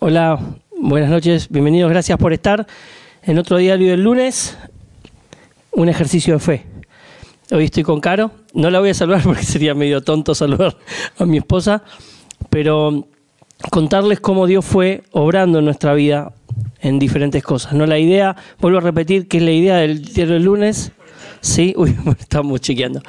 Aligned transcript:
Hola, 0.00 0.38
buenas 0.78 1.10
noches, 1.10 1.48
bienvenidos, 1.48 1.90
gracias 1.90 2.16
por 2.20 2.32
estar 2.32 2.68
en 3.24 3.36
otro 3.36 3.56
diario 3.56 3.90
del 3.90 4.04
lunes, 4.04 4.56
un 5.72 5.88
ejercicio 5.88 6.34
de 6.34 6.38
fe. 6.38 6.66
Hoy 7.50 7.64
estoy 7.64 7.82
con 7.82 7.98
Caro, 7.98 8.30
no 8.54 8.70
la 8.70 8.78
voy 8.78 8.90
a 8.90 8.94
saludar 8.94 9.22
porque 9.24 9.42
sería 9.42 9.74
medio 9.74 10.00
tonto 10.00 10.36
saludar 10.36 10.76
a 11.18 11.26
mi 11.26 11.38
esposa, 11.38 11.82
pero 12.48 13.08
contarles 13.72 14.20
cómo 14.20 14.46
Dios 14.46 14.64
fue 14.64 15.02
obrando 15.10 15.58
en 15.58 15.64
nuestra 15.64 15.94
vida 15.94 16.32
en 16.80 17.00
diferentes 17.00 17.42
cosas. 17.42 17.72
No 17.72 17.84
la 17.84 17.98
idea, 17.98 18.36
vuelvo 18.60 18.78
a 18.78 18.82
repetir 18.82 19.26
que 19.26 19.38
es 19.38 19.42
la 19.42 19.50
idea 19.50 19.78
del 19.78 20.04
diario 20.04 20.34
del 20.34 20.44
lunes. 20.44 20.92
Sí, 21.40 21.74
uy, 21.76 21.96
estamos 22.20 22.60
chequeando. 22.60 23.02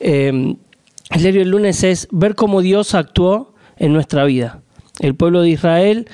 Eh, 0.00 0.54
el 1.12 1.20
diario 1.22 1.40
del 1.40 1.48
lunes 1.48 1.82
es 1.82 2.08
ver 2.10 2.34
cómo 2.34 2.60
Dios 2.60 2.94
actuó 2.94 3.54
en 3.78 3.94
nuestra 3.94 4.26
vida 4.26 4.60
el 5.00 5.14
pueblo 5.14 5.42
de 5.42 5.50
Israel, 5.50 6.08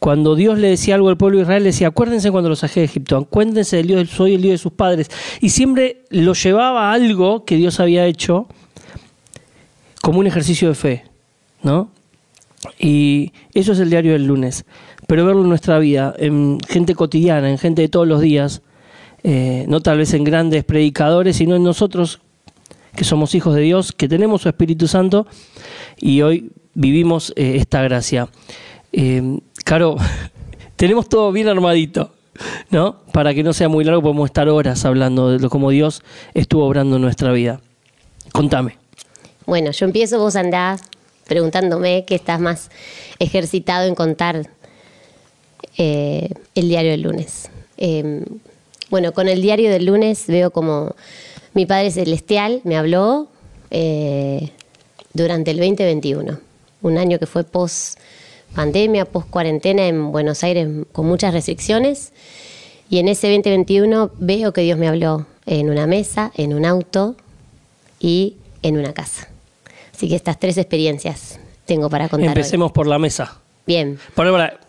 cuando 0.00 0.34
Dios 0.34 0.58
le 0.58 0.68
decía 0.68 0.96
algo 0.96 1.08
al 1.08 1.16
pueblo 1.16 1.38
de 1.38 1.44
Israel, 1.44 1.62
le 1.62 1.70
decía, 1.70 1.88
acuérdense 1.88 2.30
cuando 2.30 2.50
los 2.50 2.58
saqué 2.58 2.80
de 2.80 2.86
Egipto, 2.86 3.16
acuérdense 3.16 3.76
del 3.76 3.86
Dios, 3.86 4.10
soy 4.10 4.34
el 4.34 4.42
Dios 4.42 4.52
de 4.52 4.58
sus 4.58 4.72
padres. 4.72 5.10
Y 5.40 5.48
siempre 5.48 6.02
lo 6.10 6.34
llevaba 6.34 6.90
a 6.90 6.92
algo 6.92 7.44
que 7.44 7.56
Dios 7.56 7.80
había 7.80 8.06
hecho 8.06 8.46
como 10.02 10.18
un 10.18 10.26
ejercicio 10.26 10.68
de 10.68 10.74
fe, 10.74 11.04
¿no? 11.62 11.88
Y 12.78 13.32
eso 13.54 13.72
es 13.72 13.78
el 13.78 13.90
diario 13.90 14.12
del 14.12 14.26
lunes. 14.26 14.66
Pero 15.06 15.24
verlo 15.24 15.42
en 15.42 15.48
nuestra 15.48 15.78
vida, 15.78 16.14
en 16.18 16.58
gente 16.68 16.94
cotidiana, 16.94 17.48
en 17.48 17.58
gente 17.58 17.82
de 17.82 17.88
todos 17.88 18.06
los 18.06 18.20
días, 18.20 18.62
eh, 19.22 19.64
no 19.68 19.80
tal 19.80 19.98
vez 19.98 20.12
en 20.12 20.24
grandes 20.24 20.64
predicadores, 20.64 21.36
sino 21.36 21.56
en 21.56 21.62
nosotros 21.62 22.20
que 22.94 23.04
somos 23.04 23.34
hijos 23.34 23.54
de 23.54 23.62
Dios, 23.62 23.92
que 23.92 24.08
tenemos 24.08 24.42
su 24.42 24.48
Espíritu 24.48 24.86
Santo 24.86 25.26
y 25.98 26.20
hoy 26.22 26.52
vivimos 26.74 27.32
eh, 27.36 27.56
esta 27.56 27.82
gracia. 27.82 28.28
Eh, 28.92 29.38
Caro, 29.64 29.96
tenemos 30.76 31.08
todo 31.08 31.32
bien 31.32 31.48
armadito, 31.48 32.12
¿no? 32.70 33.02
Para 33.12 33.34
que 33.34 33.42
no 33.42 33.52
sea 33.52 33.68
muy 33.68 33.84
largo, 33.84 34.02
podemos 34.02 34.26
estar 34.26 34.48
horas 34.48 34.84
hablando 34.84 35.30
de 35.30 35.38
lo 35.38 35.48
cómo 35.50 35.70
Dios 35.70 36.02
estuvo 36.34 36.66
obrando 36.66 36.96
en 36.96 37.02
nuestra 37.02 37.32
vida. 37.32 37.60
Contame. 38.32 38.76
Bueno, 39.46 39.70
yo 39.70 39.86
empiezo, 39.86 40.18
vos 40.18 40.36
andás 40.36 40.82
preguntándome 41.26 42.04
qué 42.06 42.14
estás 42.14 42.40
más 42.40 42.70
ejercitado 43.18 43.86
en 43.86 43.94
contar 43.94 44.50
eh, 45.78 46.28
el 46.54 46.68
diario 46.68 46.90
del 46.90 47.02
lunes. 47.02 47.50
Em, 47.76 48.24
bueno, 48.90 49.12
con 49.12 49.28
el 49.28 49.40
diario 49.40 49.70
del 49.70 49.86
lunes 49.86 50.24
veo 50.26 50.50
como 50.50 50.94
mi 51.54 51.66
Padre 51.66 51.90
Celestial 51.90 52.60
me 52.64 52.76
habló 52.76 53.28
durante 55.12 55.50
el 55.50 55.56
2021 55.56 56.38
un 56.84 56.98
año 56.98 57.18
que 57.18 57.26
fue 57.26 57.44
post 57.44 57.98
pandemia, 58.54 59.04
post 59.06 59.28
cuarentena 59.28 59.86
en 59.86 60.12
Buenos 60.12 60.44
Aires 60.44 60.68
con 60.92 61.06
muchas 61.06 61.32
restricciones. 61.32 62.12
Y 62.88 62.98
en 62.98 63.08
ese 63.08 63.28
2021 63.28 64.12
veo 64.18 64.52
que 64.52 64.60
Dios 64.60 64.78
me 64.78 64.86
habló 64.86 65.26
en 65.46 65.70
una 65.70 65.86
mesa, 65.86 66.30
en 66.36 66.54
un 66.54 66.64
auto 66.64 67.16
y 67.98 68.36
en 68.62 68.78
una 68.78 68.92
casa. 68.92 69.28
Así 69.92 70.08
que 70.08 70.14
estas 70.14 70.38
tres 70.38 70.58
experiencias 70.58 71.40
tengo 71.64 71.88
para 71.88 72.08
contar. 72.08 72.28
Empecemos 72.28 72.70
por 72.72 72.86
la 72.86 72.98
mesa. 72.98 73.40
Bien. 73.66 73.98
Por 74.14 74.26
ahora, 74.26 74.60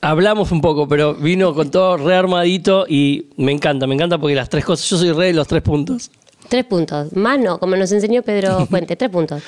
hablamos 0.00 0.52
un 0.52 0.60
poco, 0.60 0.86
pero 0.86 1.14
vino 1.14 1.52
con 1.54 1.70
todo 1.70 1.96
rearmadito 1.96 2.86
y 2.88 3.26
me 3.36 3.52
encanta, 3.52 3.86
me 3.86 3.94
encanta 3.94 4.18
porque 4.18 4.36
las 4.36 4.48
tres 4.48 4.64
cosas, 4.64 4.88
yo 4.88 4.98
soy 4.98 5.12
rey 5.12 5.32
de 5.32 5.34
los 5.36 5.48
tres 5.48 5.62
puntos. 5.62 6.10
Tres 6.48 6.64
puntos, 6.64 7.12
más 7.14 7.40
no, 7.40 7.58
como 7.58 7.74
nos 7.74 7.90
enseñó 7.90 8.22
Pedro 8.22 8.66
Fuente, 8.70 8.94
tres 8.94 9.10
puntos. 9.10 9.42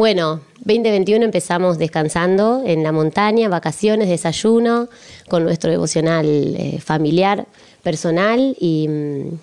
Bueno, 0.00 0.40
2021 0.64 1.26
empezamos 1.26 1.76
descansando 1.76 2.62
en 2.64 2.82
la 2.82 2.90
montaña, 2.90 3.50
vacaciones, 3.50 4.08
desayuno, 4.08 4.88
con 5.28 5.44
nuestro 5.44 5.70
devocional 5.70 6.24
eh, 6.26 6.80
familiar, 6.82 7.46
personal 7.82 8.56
y 8.58 8.88
mm, 8.88 9.38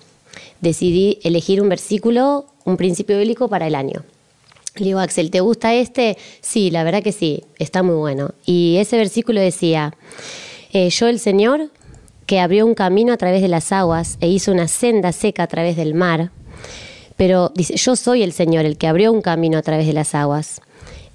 decidí 0.60 1.20
elegir 1.22 1.62
un 1.62 1.68
versículo, 1.68 2.46
un 2.64 2.76
principio 2.76 3.16
bíblico 3.18 3.48
para 3.48 3.68
el 3.68 3.76
año. 3.76 4.02
Le 4.74 4.86
digo, 4.86 4.98
Axel, 4.98 5.30
¿te 5.30 5.38
gusta 5.38 5.74
este? 5.74 6.18
Sí, 6.40 6.72
la 6.72 6.82
verdad 6.82 7.04
que 7.04 7.12
sí, 7.12 7.44
está 7.60 7.84
muy 7.84 7.94
bueno. 7.94 8.34
Y 8.44 8.78
ese 8.80 8.96
versículo 8.96 9.40
decía, 9.40 9.94
eh, 10.72 10.90
yo 10.90 11.06
el 11.06 11.20
Señor 11.20 11.70
que 12.26 12.40
abrió 12.40 12.66
un 12.66 12.74
camino 12.74 13.12
a 13.12 13.16
través 13.16 13.42
de 13.42 13.48
las 13.48 13.70
aguas 13.70 14.18
e 14.20 14.26
hizo 14.26 14.50
una 14.50 14.66
senda 14.66 15.12
seca 15.12 15.44
a 15.44 15.46
través 15.46 15.76
del 15.76 15.94
mar, 15.94 16.32
pero 17.18 17.52
dice, 17.54 17.76
yo 17.76 17.96
soy 17.96 18.22
el 18.22 18.32
Señor, 18.32 18.64
el 18.64 18.78
que 18.78 18.86
abrió 18.86 19.12
un 19.12 19.20
camino 19.20 19.58
a 19.58 19.62
través 19.62 19.86
de 19.86 19.92
las 19.92 20.14
aguas 20.14 20.62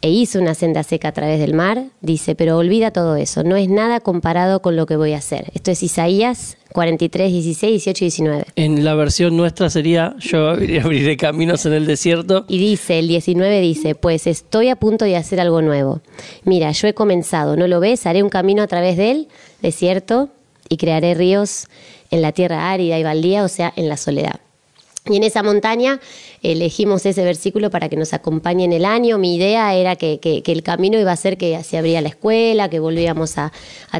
e 0.01 0.09
hizo 0.09 0.37
una 0.37 0.53
senda 0.53 0.83
seca 0.83 1.07
a 1.07 1.11
través 1.13 1.39
del 1.39 1.53
mar, 1.53 1.85
dice, 2.01 2.35
pero 2.35 2.57
olvida 2.57 2.91
todo 2.91 3.15
eso, 3.15 3.43
no 3.43 3.55
es 3.55 3.69
nada 3.69 4.01
comparado 4.01 4.61
con 4.61 4.75
lo 4.75 4.85
que 4.85 4.97
voy 4.97 5.13
a 5.13 5.19
hacer. 5.19 5.49
Esto 5.55 5.71
es 5.71 5.81
Isaías 5.81 6.57
43, 6.73 7.31
16, 7.31 7.71
18 7.71 8.03
y 8.03 8.07
19. 8.07 8.45
En 8.57 8.83
la 8.83 8.95
versión 8.95 9.37
nuestra 9.37 9.69
sería, 9.69 10.13
yo 10.19 10.49
abriré 10.49 11.15
caminos 11.15 11.65
en 11.65 11.71
el 11.71 11.85
desierto. 11.85 12.43
Y 12.49 12.57
dice, 12.57 12.99
el 12.99 13.07
19 13.07 13.61
dice, 13.61 13.95
pues 13.95 14.27
estoy 14.27 14.67
a 14.67 14.75
punto 14.75 15.05
de 15.05 15.15
hacer 15.15 15.39
algo 15.39 15.61
nuevo. 15.61 16.01
Mira, 16.43 16.69
yo 16.71 16.89
he 16.89 16.93
comenzado, 16.93 17.55
¿no 17.55 17.67
lo 17.67 17.79
ves? 17.79 18.05
Haré 18.05 18.23
un 18.23 18.29
camino 18.29 18.61
a 18.61 18.67
través 18.67 18.97
del 18.97 19.29
desierto 19.61 20.27
y 20.67 20.75
crearé 20.75 21.13
ríos 21.13 21.67
en 22.11 22.21
la 22.21 22.33
tierra 22.33 22.71
árida 22.71 22.99
y 22.99 23.03
baldía, 23.03 23.45
o 23.45 23.47
sea, 23.47 23.71
en 23.77 23.87
la 23.87 23.95
soledad. 23.95 24.41
Y 25.05 25.17
en 25.17 25.23
esa 25.23 25.43
montaña 25.43 25.99
elegimos 26.41 27.05
ese 27.05 27.25
versículo 27.25 27.69
para 27.69 27.89
que 27.89 27.97
nos 27.97 28.13
acompañe 28.13 28.63
en 28.63 28.71
el 28.71 28.85
año. 28.85 29.17
Mi 29.17 29.35
idea 29.35 29.75
era 29.75 29.97
que, 29.97 30.41
el 30.45 30.63
camino 30.63 30.97
iba 30.97 31.11
a 31.11 31.17
ser 31.17 31.37
que 31.37 31.61
se 31.61 31.77
abría 31.77 32.01
la 32.01 32.07
escuela, 32.07 32.69
que 32.69 32.79
volvíamos 32.79 33.37
a, 33.37 33.51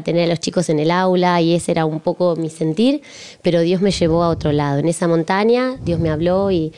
tener 0.02 0.24
a 0.24 0.26
los 0.28 0.40
chicos 0.40 0.70
en 0.70 0.78
el 0.78 0.90
aula 0.90 1.42
y 1.42 1.54
ese 1.54 1.72
era 1.72 1.84
un 1.84 2.00
poco 2.00 2.36
mi 2.36 2.48
sentir, 2.48 3.02
pero 3.42 3.60
Dios 3.60 3.82
me 3.82 3.90
llevó 3.90 4.22
a 4.22 4.30
otro 4.30 4.50
lado. 4.52 4.78
En 4.78 4.88
esa 4.88 5.06
montaña 5.06 5.76
Dios 5.84 6.00
me 6.00 6.08
habló 6.08 6.50
y 6.50 6.72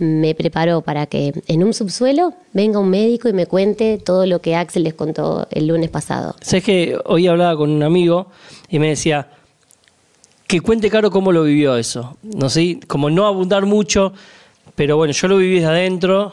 me 0.00 0.34
preparó 0.34 0.80
para 0.80 1.06
que 1.06 1.32
en 1.46 1.62
un 1.62 1.72
subsuelo 1.72 2.34
venga 2.52 2.80
un 2.80 2.90
médico 2.90 3.28
y 3.28 3.32
me 3.32 3.46
cuente 3.46 3.98
todo 3.98 4.26
lo 4.26 4.40
que 4.40 4.56
Axel 4.56 4.82
les 4.82 4.94
contó 4.94 5.46
el 5.52 5.68
lunes 5.68 5.90
pasado. 5.90 6.34
Sé 6.40 6.60
que 6.60 6.98
hoy 7.04 7.28
hablaba 7.28 7.56
con 7.56 7.70
un 7.70 7.84
amigo 7.84 8.26
y 8.68 8.80
me 8.80 8.88
decía, 8.88 9.28
que 10.50 10.60
cuente 10.60 10.90
Caro 10.90 11.12
cómo 11.12 11.30
lo 11.30 11.44
vivió 11.44 11.76
eso. 11.76 12.16
No 12.24 12.50
sé, 12.50 12.80
como 12.88 13.08
no 13.08 13.28
abundar 13.28 13.66
mucho, 13.66 14.12
pero 14.74 14.96
bueno, 14.96 15.12
yo 15.12 15.28
lo 15.28 15.36
viví 15.36 15.60
desde 15.60 15.68
adentro 15.68 16.32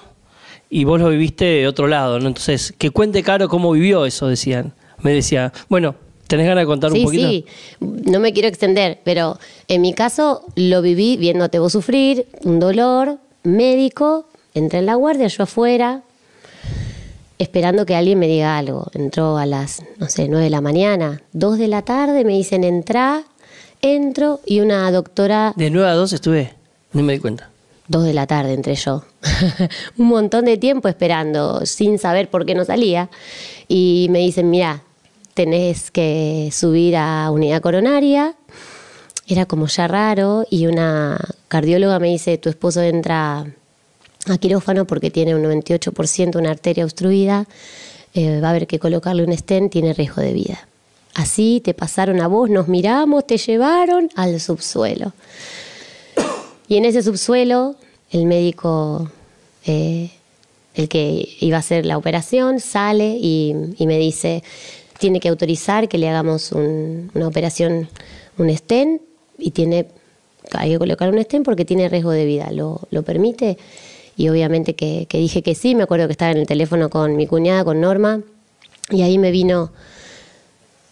y 0.71 0.85
vos 0.85 0.99
lo 0.99 1.09
viviste 1.09 1.45
de 1.45 1.67
otro 1.67 1.87
lado, 1.87 2.19
¿no? 2.19 2.27
Entonces, 2.27 2.73
que 2.79 2.89
cuente 2.89 3.21
Caro 3.21 3.47
cómo 3.47 3.71
vivió 3.73 4.07
eso, 4.07 4.27
decían. 4.27 4.73
Me 5.03 5.13
decía, 5.13 5.53
bueno, 5.69 5.93
¿tenés 6.25 6.47
ganas 6.47 6.63
de 6.63 6.65
contar 6.65 6.93
un 6.93 7.03
poquito? 7.03 7.27
Sí, 7.27 7.45
no 7.79 8.19
me 8.19 8.33
quiero 8.33 8.47
extender, 8.47 9.01
pero 9.03 9.37
en 9.67 9.81
mi 9.81 9.93
caso 9.93 10.41
lo 10.55 10.81
viví 10.81 11.17
viéndote 11.17 11.59
vos 11.59 11.73
sufrir, 11.73 12.25
un 12.43 12.59
dolor 12.59 13.19
médico, 13.43 14.25
entré 14.55 14.79
en 14.79 14.87
la 14.87 14.95
guardia, 14.95 15.27
yo 15.27 15.43
afuera, 15.43 16.01
esperando 17.37 17.85
que 17.85 17.93
alguien 17.93 18.17
me 18.17 18.27
diga 18.27 18.57
algo. 18.57 18.87
Entró 18.95 19.37
a 19.37 19.45
las, 19.45 19.83
no 19.99 20.09
sé, 20.09 20.27
nueve 20.27 20.45
de 20.45 20.49
la 20.49 20.61
mañana, 20.61 21.21
dos 21.33 21.59
de 21.59 21.67
la 21.67 21.83
tarde, 21.83 22.25
me 22.25 22.33
dicen, 22.33 22.63
entra, 22.63 23.23
Entro 23.81 24.41
y 24.45 24.59
una 24.59 24.91
doctora... 24.91 25.53
De 25.55 25.69
9 25.69 25.89
a 25.89 25.93
2 25.93 26.13
estuve, 26.13 26.53
no 26.93 27.03
me 27.03 27.13
di 27.13 27.19
cuenta. 27.19 27.49
Dos 27.87 28.03
de 28.03 28.13
la 28.13 28.27
tarde 28.27 28.53
entré 28.53 28.75
yo. 28.75 29.03
un 29.97 30.07
montón 30.07 30.45
de 30.45 30.57
tiempo 30.57 30.89
esperando, 30.89 31.65
sin 31.65 31.99
saber 31.99 32.29
por 32.29 32.45
qué 32.45 32.53
no 32.53 32.65
salía. 32.65 33.09
Y 33.67 34.07
me 34.09 34.19
dicen, 34.19 34.49
mira, 34.49 34.83
tenés 35.33 35.91
que 35.91 36.49
subir 36.51 36.97
a 36.97 37.29
unidad 37.31 37.61
coronaria. 37.61 38.35
Era 39.27 39.45
como 39.45 39.67
ya 39.67 39.87
raro. 39.87 40.45
Y 40.49 40.67
una 40.67 41.17
cardióloga 41.47 41.99
me 41.99 42.09
dice, 42.09 42.37
tu 42.37 42.49
esposo 42.49 42.81
entra 42.81 43.45
a 44.27 44.37
quirófano 44.37 44.85
porque 44.85 45.11
tiene 45.11 45.35
un 45.35 45.43
98% 45.43 46.37
una 46.37 46.51
arteria 46.51 46.83
obstruida. 46.83 47.47
Eh, 48.13 48.41
va 48.41 48.47
a 48.47 48.51
haber 48.51 48.67
que 48.67 48.79
colocarle 48.79 49.23
un 49.23 49.37
stent, 49.37 49.71
tiene 49.71 49.93
riesgo 49.93 50.21
de 50.21 50.33
vida. 50.33 50.67
Así 51.13 51.61
te 51.63 51.73
pasaron 51.73 52.21
a 52.21 52.27
vos, 52.27 52.49
nos 52.49 52.67
miramos, 52.67 53.25
te 53.25 53.37
llevaron 53.37 54.09
al 54.15 54.39
subsuelo. 54.39 55.13
Y 56.67 56.77
en 56.77 56.85
ese 56.85 57.01
subsuelo, 57.01 57.75
el 58.11 58.25
médico, 58.25 59.09
eh, 59.65 60.11
el 60.75 60.89
que 60.89 61.27
iba 61.39 61.57
a 61.57 61.61
hacer 61.61 61.85
la 61.85 61.97
operación, 61.97 62.59
sale 62.59 63.17
y, 63.19 63.55
me 63.79 63.97
dice, 63.97 64.43
tiene 64.99 65.19
que 65.19 65.29
autorizar 65.29 65.87
que 65.87 65.97
le 65.97 66.09
hagamos 66.09 66.51
una 66.51 67.27
operación, 67.27 67.89
un 68.37 68.55
stent, 68.55 69.01
y 69.39 69.51
tiene, 69.51 69.87
hay 70.51 70.71
que 70.71 70.77
colocar 70.77 71.09
un 71.09 71.23
stent 71.23 71.45
porque 71.45 71.65
tiene 71.65 71.89
riesgo 71.89 72.11
de 72.11 72.25
vida. 72.25 72.51
¿Lo, 72.51 73.03
permite? 73.03 73.57
Y 74.17 74.29
obviamente 74.29 74.75
que, 74.75 75.05
que 75.07 75.19
dije 75.19 75.41
que 75.41 75.55
sí, 75.55 75.73
me 75.73 75.83
acuerdo 75.83 76.07
que 76.07 76.11
estaba 76.11 76.31
en 76.31 76.37
el 76.37 76.47
teléfono 76.47 76.89
con 76.89 77.15
mi 77.15 77.27
cuñada, 77.27 77.63
con 77.63 77.79
Norma, 77.79 78.21
y 78.89 79.03
ahí 79.03 79.17
me 79.17 79.31
vino 79.31 79.71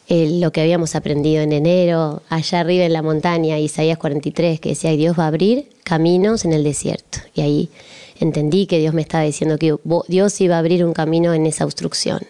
lo 0.07 0.51
que 0.51 0.61
habíamos 0.61 0.95
aprendido 0.95 1.41
en 1.41 1.51
enero, 1.51 2.21
allá 2.29 2.59
arriba 2.59 2.85
en 2.85 2.93
la 2.93 3.01
montaña, 3.01 3.57
Isaías 3.57 3.97
43, 3.97 4.59
que 4.59 4.69
decía, 4.69 4.91
Dios 4.91 5.17
va 5.17 5.23
a 5.23 5.27
abrir 5.27 5.69
caminos 5.83 6.45
en 6.45 6.53
el 6.53 6.63
desierto. 6.63 7.19
Y 7.33 7.41
ahí 7.41 7.69
entendí 8.19 8.67
que 8.67 8.79
Dios 8.79 8.93
me 8.93 9.01
estaba 9.01 9.23
diciendo 9.23 9.57
que 9.57 9.75
Dios 10.07 10.41
iba 10.41 10.55
a 10.55 10.59
abrir 10.59 10.85
un 10.85 10.93
camino 10.93 11.33
en 11.33 11.45
esa 11.45 11.65
obstrucción. 11.65 12.21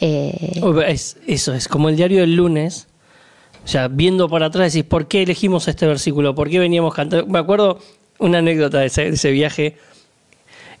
Eh, 0.00 0.60
Oh, 0.62 0.80
Es, 0.80 1.16
eso, 1.26 1.52
es 1.54 1.66
como 1.66 1.88
el 1.88 1.96
diario 1.96 2.20
del 2.20 2.36
lunes. 2.36 2.86
O 3.64 3.68
sea, 3.68 3.88
viendo 3.88 4.28
para 4.28 4.46
atrás, 4.46 4.72
decís, 4.72 4.88
¿por 4.88 5.08
qué 5.08 5.22
elegimos 5.22 5.66
este 5.68 5.86
versículo? 5.86 6.34
¿Por 6.34 6.48
qué 6.48 6.58
veníamos 6.58 6.94
cantando? 6.94 7.26
Me 7.26 7.40
acuerdo 7.40 7.80
una 8.18 8.38
anécdota 8.38 8.78
de 8.78 8.86
ese 8.86 9.30
viaje. 9.30 9.76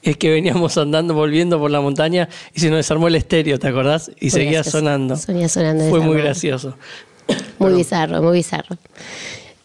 Es 0.02 0.16
que 0.16 0.30
veníamos 0.30 0.78
andando, 0.78 1.14
volviendo 1.14 1.58
por 1.58 1.70
la 1.70 1.80
montaña 1.80 2.28
y 2.54 2.60
se 2.60 2.68
nos 2.68 2.78
desarmó 2.78 3.08
el 3.08 3.16
estéreo, 3.16 3.58
¿te 3.58 3.68
acordás? 3.68 4.10
Y 4.20 4.30
seguía 4.30 4.52
gracioso. 4.52 4.78
sonando. 4.78 5.16
Seguía 5.16 5.48
sonando 5.48 5.88
Fue 5.90 6.00
muy 6.00 6.18
gracioso. 6.18 6.76
Muy 7.58 7.74
bizarro, 7.74 8.22
muy 8.22 8.38
bizarro. 8.38 8.76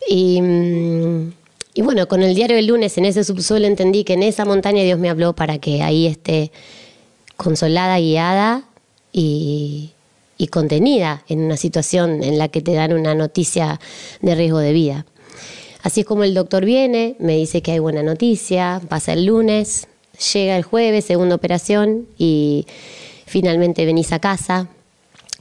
Y, 0.09 0.41
mm, 0.41 1.33
y 1.75 1.81
bueno, 1.81 2.07
con 2.07 2.21
el 2.23 2.35
diario 2.35 2.55
del 2.55 2.67
lunes 2.67 2.97
en 2.97 3.05
ese 3.05 3.23
subsuelo 3.23 3.67
entendí 3.67 4.03
que 4.03 4.13
en 4.13 4.23
esa 4.23 4.45
montaña 4.45 4.83
Dios 4.83 4.99
me 4.99 5.09
habló 5.09 5.33
para 5.33 5.59
que 5.59 5.81
ahí 5.81 6.07
esté 6.07 6.51
consolada, 7.37 7.99
guiada 7.99 8.63
y, 9.11 9.91
y 10.37 10.47
contenida 10.47 11.23
en 11.29 11.39
una 11.39 11.57
situación 11.57 12.23
en 12.23 12.37
la 12.37 12.49
que 12.49 12.61
te 12.61 12.73
dan 12.73 12.93
una 12.93 13.15
noticia 13.15 13.79
de 14.21 14.35
riesgo 14.35 14.59
de 14.59 14.73
vida. 14.73 15.05
Así 15.83 16.01
es 16.01 16.05
como 16.05 16.23
el 16.23 16.33
doctor 16.33 16.65
viene, 16.65 17.15
me 17.19 17.35
dice 17.35 17.61
que 17.61 17.71
hay 17.71 17.79
buena 17.79 18.03
noticia, 18.03 18.81
pasa 18.87 19.13
el 19.13 19.25
lunes, 19.25 19.87
llega 20.33 20.55
el 20.57 20.63
jueves, 20.63 21.05
segunda 21.05 21.35
operación 21.35 22.05
y 22.17 22.65
finalmente 23.25 23.85
venís 23.85 24.11
a 24.11 24.19
casa. 24.19 24.67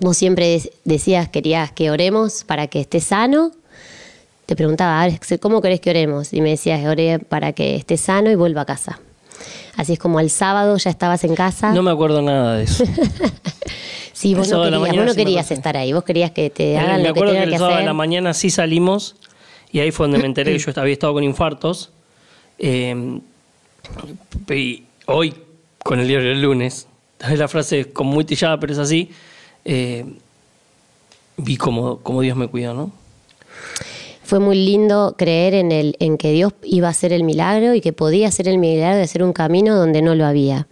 Vos 0.01 0.17
siempre 0.17 0.47
de- 0.49 0.73
decías, 0.85 1.29
querías 1.29 1.71
que 1.73 1.91
oremos 1.91 2.45
para 2.45 2.67
que 2.67 2.81
esté 2.81 3.01
sano. 3.01 3.53
Te 4.47 4.57
preguntaba, 4.57 5.01
"A 5.01 5.07
ver, 5.07 5.15
Axel, 5.15 5.39
¿cómo 5.39 5.61
querés 5.61 5.81
que 5.81 5.91
oremos? 5.91 6.33
Y 6.33 6.41
me 6.41 6.51
decías, 6.51 6.85
oré 6.87 7.19
para 7.19 7.53
que 7.53 7.77
esté 7.77 7.97
sano 7.97 8.31
y 8.31 8.35
vuelva 8.35 8.63
a 8.63 8.65
casa. 8.67 8.99
Así 9.77 9.95
es 9.95 9.99
como 9.99 10.19
al 10.19 10.31
sábado 10.31 10.77
ya 10.77 10.91
estabas 10.91 11.25
en 11.25 11.35
casa. 11.35 11.73
No 11.73 11.83
me 11.83 11.91
acuerdo 11.91 12.21
nada 12.23 12.57
de 12.57 12.65
eso. 12.65 12.85
sí, 14.13 14.35
vos 14.35 14.51
el 14.51 14.55
no 14.59 14.63
querías, 14.65 14.81
vos 14.97 15.05
no 15.07 15.11
sí 15.13 15.17
querías 15.17 15.51
estar 15.51 15.77
ahí, 15.77 15.93
vos 15.93 16.05
querías 16.05 16.31
que 16.33 16.51
te 16.51 16.77
hagan 16.79 17.03
me 17.03 17.09
lo 17.09 17.15
que 17.15 17.21
acuerdo 17.21 17.33
que 17.35 17.43
el 17.45 17.51
que 17.51 17.59
sábado 17.59 17.77
de 17.79 17.85
la 17.85 17.93
mañana 17.95 18.35
sí 18.35 18.51
salimos 18.51 19.17
y 19.71 19.81
ahí 19.81 19.91
fue 19.91 20.05
donde 20.07 20.19
me 20.19 20.27
enteré 20.27 20.53
que 20.53 20.59
yo 20.73 20.73
había 20.77 20.93
estado 20.93 21.15
con 21.15 21.25
infartos. 21.25 21.91
Eh, 22.59 23.21
y 24.51 24.85
hoy, 25.07 25.35
con 25.83 26.01
el 26.01 26.09
diario 26.09 26.29
del 26.29 26.43
lunes, 26.43 26.87
la 27.37 27.49
frase 27.49 27.81
es 27.81 27.87
como 27.89 28.13
muy 28.13 28.25
tillada, 28.25 28.59
pero 28.59 28.73
es 28.73 28.79
así, 28.79 29.11
eh, 29.65 30.05
vi 31.37 31.57
como 31.57 32.01
Dios 32.21 32.37
me 32.37 32.49
cuidó, 32.49 32.75
¿no? 32.75 32.93
Fue 34.25 34.39
muy 34.39 34.57
lindo 34.57 35.15
creer 35.19 35.55
en, 35.55 35.73
el, 35.73 35.97
en 35.99 36.17
que 36.17 36.33
Dios 36.33 36.55
iba 36.63 36.89
a 36.89 36.93
hacer 36.93 37.13
el 37.13 37.25
milagro 37.25 37.75
y 37.75 37.81
que 37.81 37.93
podía 37.93 38.29
hacer 38.29 38.49
el 38.49 38.59
milagro 38.59 38.97
de 38.97 39.03
hacer 39.03 39.23
un 39.23 39.33
camino 39.33 39.77
donde 39.77 40.01
no 40.01 40.15
lo 40.15 40.25
había. 40.25 40.69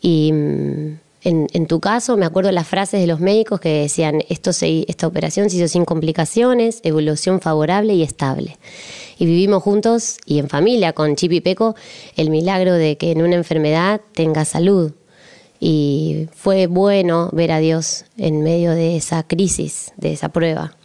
Y 0.00 0.30
mm, 0.32 0.98
en, 1.24 1.48
en 1.52 1.66
tu 1.66 1.80
caso, 1.80 2.16
me 2.16 2.26
acuerdo 2.26 2.52
las 2.52 2.68
frases 2.68 3.00
de 3.00 3.06
los 3.06 3.18
médicos 3.18 3.60
que 3.60 3.80
decían, 3.80 4.22
Esto 4.28 4.52
se, 4.52 4.84
esta 4.88 5.06
operación 5.06 5.50
se 5.50 5.56
hizo 5.56 5.68
sin 5.68 5.84
complicaciones, 5.84 6.80
evolución 6.84 7.40
favorable 7.40 7.94
y 7.94 8.02
estable. 8.02 8.58
Y 9.18 9.26
vivimos 9.26 9.62
juntos 9.62 10.18
y 10.26 10.38
en 10.38 10.48
familia 10.48 10.92
con 10.92 11.16
Chip 11.16 11.32
y 11.32 11.40
Peco 11.40 11.74
el 12.16 12.30
milagro 12.30 12.74
de 12.74 12.96
que 12.96 13.12
en 13.12 13.22
una 13.22 13.36
enfermedad 13.36 14.00
tenga 14.14 14.44
salud. 14.44 14.92
Y 15.60 16.28
fue 16.34 16.66
bueno 16.66 17.30
ver 17.32 17.52
a 17.52 17.58
Dios 17.58 18.04
en 18.16 18.42
medio 18.42 18.72
de 18.72 18.96
esa 18.96 19.22
crisis, 19.22 19.92
de 19.96 20.12
esa 20.12 20.30
prueba. 20.30 20.76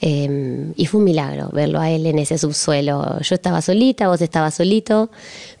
Eh, 0.00 0.72
y 0.76 0.86
fue 0.86 0.98
un 0.98 1.04
milagro 1.04 1.48
verlo 1.52 1.80
a 1.80 1.90
él 1.90 2.06
en 2.06 2.18
ese 2.18 2.36
subsuelo. 2.36 3.18
Yo 3.20 3.34
estaba 3.34 3.62
solita, 3.62 4.08
vos 4.08 4.20
estabas 4.20 4.54
solito, 4.54 5.10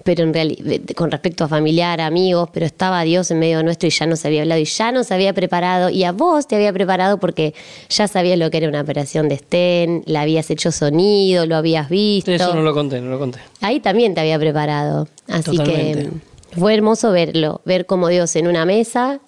pero 0.04 0.24
en 0.24 0.34
realidad, 0.34 0.80
con 0.94 1.10
respecto 1.10 1.44
a 1.44 1.48
familiar, 1.48 2.00
amigos, 2.00 2.50
pero 2.52 2.66
estaba 2.66 3.02
Dios 3.02 3.30
en 3.30 3.38
medio 3.38 3.62
nuestro 3.62 3.86
y 3.86 3.90
ya 3.90 4.06
nos 4.06 4.24
había 4.24 4.42
hablado 4.42 4.60
y 4.60 4.64
ya 4.64 4.92
nos 4.92 5.10
había 5.10 5.32
preparado. 5.32 5.88
Y 5.88 6.04
a 6.04 6.12
vos 6.12 6.46
te 6.46 6.56
había 6.56 6.72
preparado 6.72 7.18
porque 7.18 7.54
ya 7.88 8.08
sabías 8.08 8.38
lo 8.38 8.50
que 8.50 8.58
era 8.58 8.68
una 8.68 8.82
operación 8.82 9.28
de 9.28 9.38
Sten, 9.38 10.02
la 10.06 10.22
habías 10.22 10.50
hecho 10.50 10.70
sonido, 10.70 11.46
lo 11.46 11.56
habías 11.56 11.88
visto. 11.88 12.30
Eso 12.30 12.54
no 12.54 12.62
lo 12.62 12.74
conté, 12.74 13.00
no 13.00 13.10
lo 13.10 13.18
conté. 13.18 13.38
Ahí 13.62 13.80
también 13.80 14.14
te 14.14 14.20
había 14.20 14.38
preparado. 14.38 15.08
Así 15.28 15.56
Totalmente. 15.56 16.10
que 16.50 16.60
fue 16.60 16.74
hermoso 16.74 17.10
verlo, 17.10 17.62
ver 17.64 17.86
cómo 17.86 18.08
Dios 18.08 18.36
en 18.36 18.46
una 18.46 18.64
mesa 18.64 19.20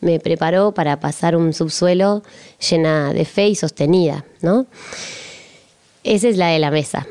me 0.00 0.20
preparó 0.20 0.72
para 0.72 1.00
pasar 1.00 1.36
un 1.36 1.52
subsuelo 1.52 2.22
llena 2.70 3.12
de 3.12 3.24
fe 3.24 3.48
y 3.48 3.54
sostenida, 3.54 4.24
¿no? 4.42 4.66
Esa 6.04 6.28
es 6.28 6.36
la 6.36 6.48
de 6.48 6.58
la 6.58 6.70
mesa. 6.70 7.06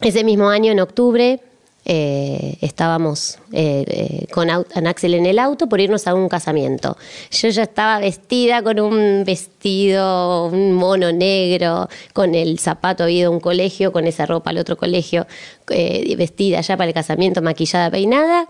Ese 0.00 0.24
mismo 0.24 0.48
año, 0.48 0.72
en 0.72 0.80
octubre, 0.80 1.40
eh, 1.84 2.58
estábamos 2.60 3.38
eh, 3.50 3.84
eh, 3.88 4.26
con, 4.32 4.50
Axel 4.50 5.14
en 5.14 5.26
el 5.26 5.40
auto 5.40 5.68
por 5.68 5.80
irnos 5.80 6.06
a 6.06 6.14
un 6.14 6.28
casamiento. 6.28 6.96
Yo 7.30 7.48
ya 7.48 7.64
estaba 7.64 7.98
vestida 7.98 8.62
con 8.62 8.78
un 8.78 9.24
vestido, 9.24 10.46
un 10.46 10.72
mono 10.74 11.12
negro, 11.12 11.88
con 12.12 12.36
el 12.36 12.60
zapato 12.60 13.08
ido 13.08 13.30
a 13.30 13.32
un 13.32 13.40
colegio, 13.40 13.92
con 13.92 14.06
esa 14.06 14.26
ropa 14.26 14.50
al 14.50 14.58
otro 14.58 14.76
colegio, 14.76 15.26
vestida 15.66 16.60
ya 16.60 16.76
para 16.76 16.88
el 16.88 16.94
casamiento, 16.94 17.42
maquillada, 17.42 17.90
peinada, 17.90 18.48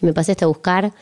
y 0.00 0.06
me 0.06 0.14
pasé 0.14 0.32
hasta 0.32 0.46
buscar. 0.46 0.92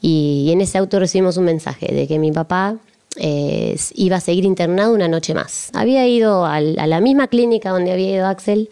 Y, 0.00 0.50
en 0.52 0.60
ese 0.60 0.78
auto 0.78 0.98
recibimos 0.98 1.36
un 1.36 1.44
mensaje 1.44 1.92
de 1.92 2.06
que 2.06 2.18
mi 2.18 2.32
papá 2.32 2.76
eh, 3.18 3.76
iba 3.94 4.16
a 4.16 4.20
seguir 4.20 4.44
internado 4.44 4.92
una 4.94 5.08
noche 5.08 5.34
más. 5.34 5.70
Había 5.72 6.06
ido 6.06 6.44
a 6.44 6.60
la 6.60 7.00
misma 7.00 7.28
clínica 7.28 7.70
donde 7.70 7.92
había 7.92 8.10
ido 8.14 8.26
Axel 8.26 8.68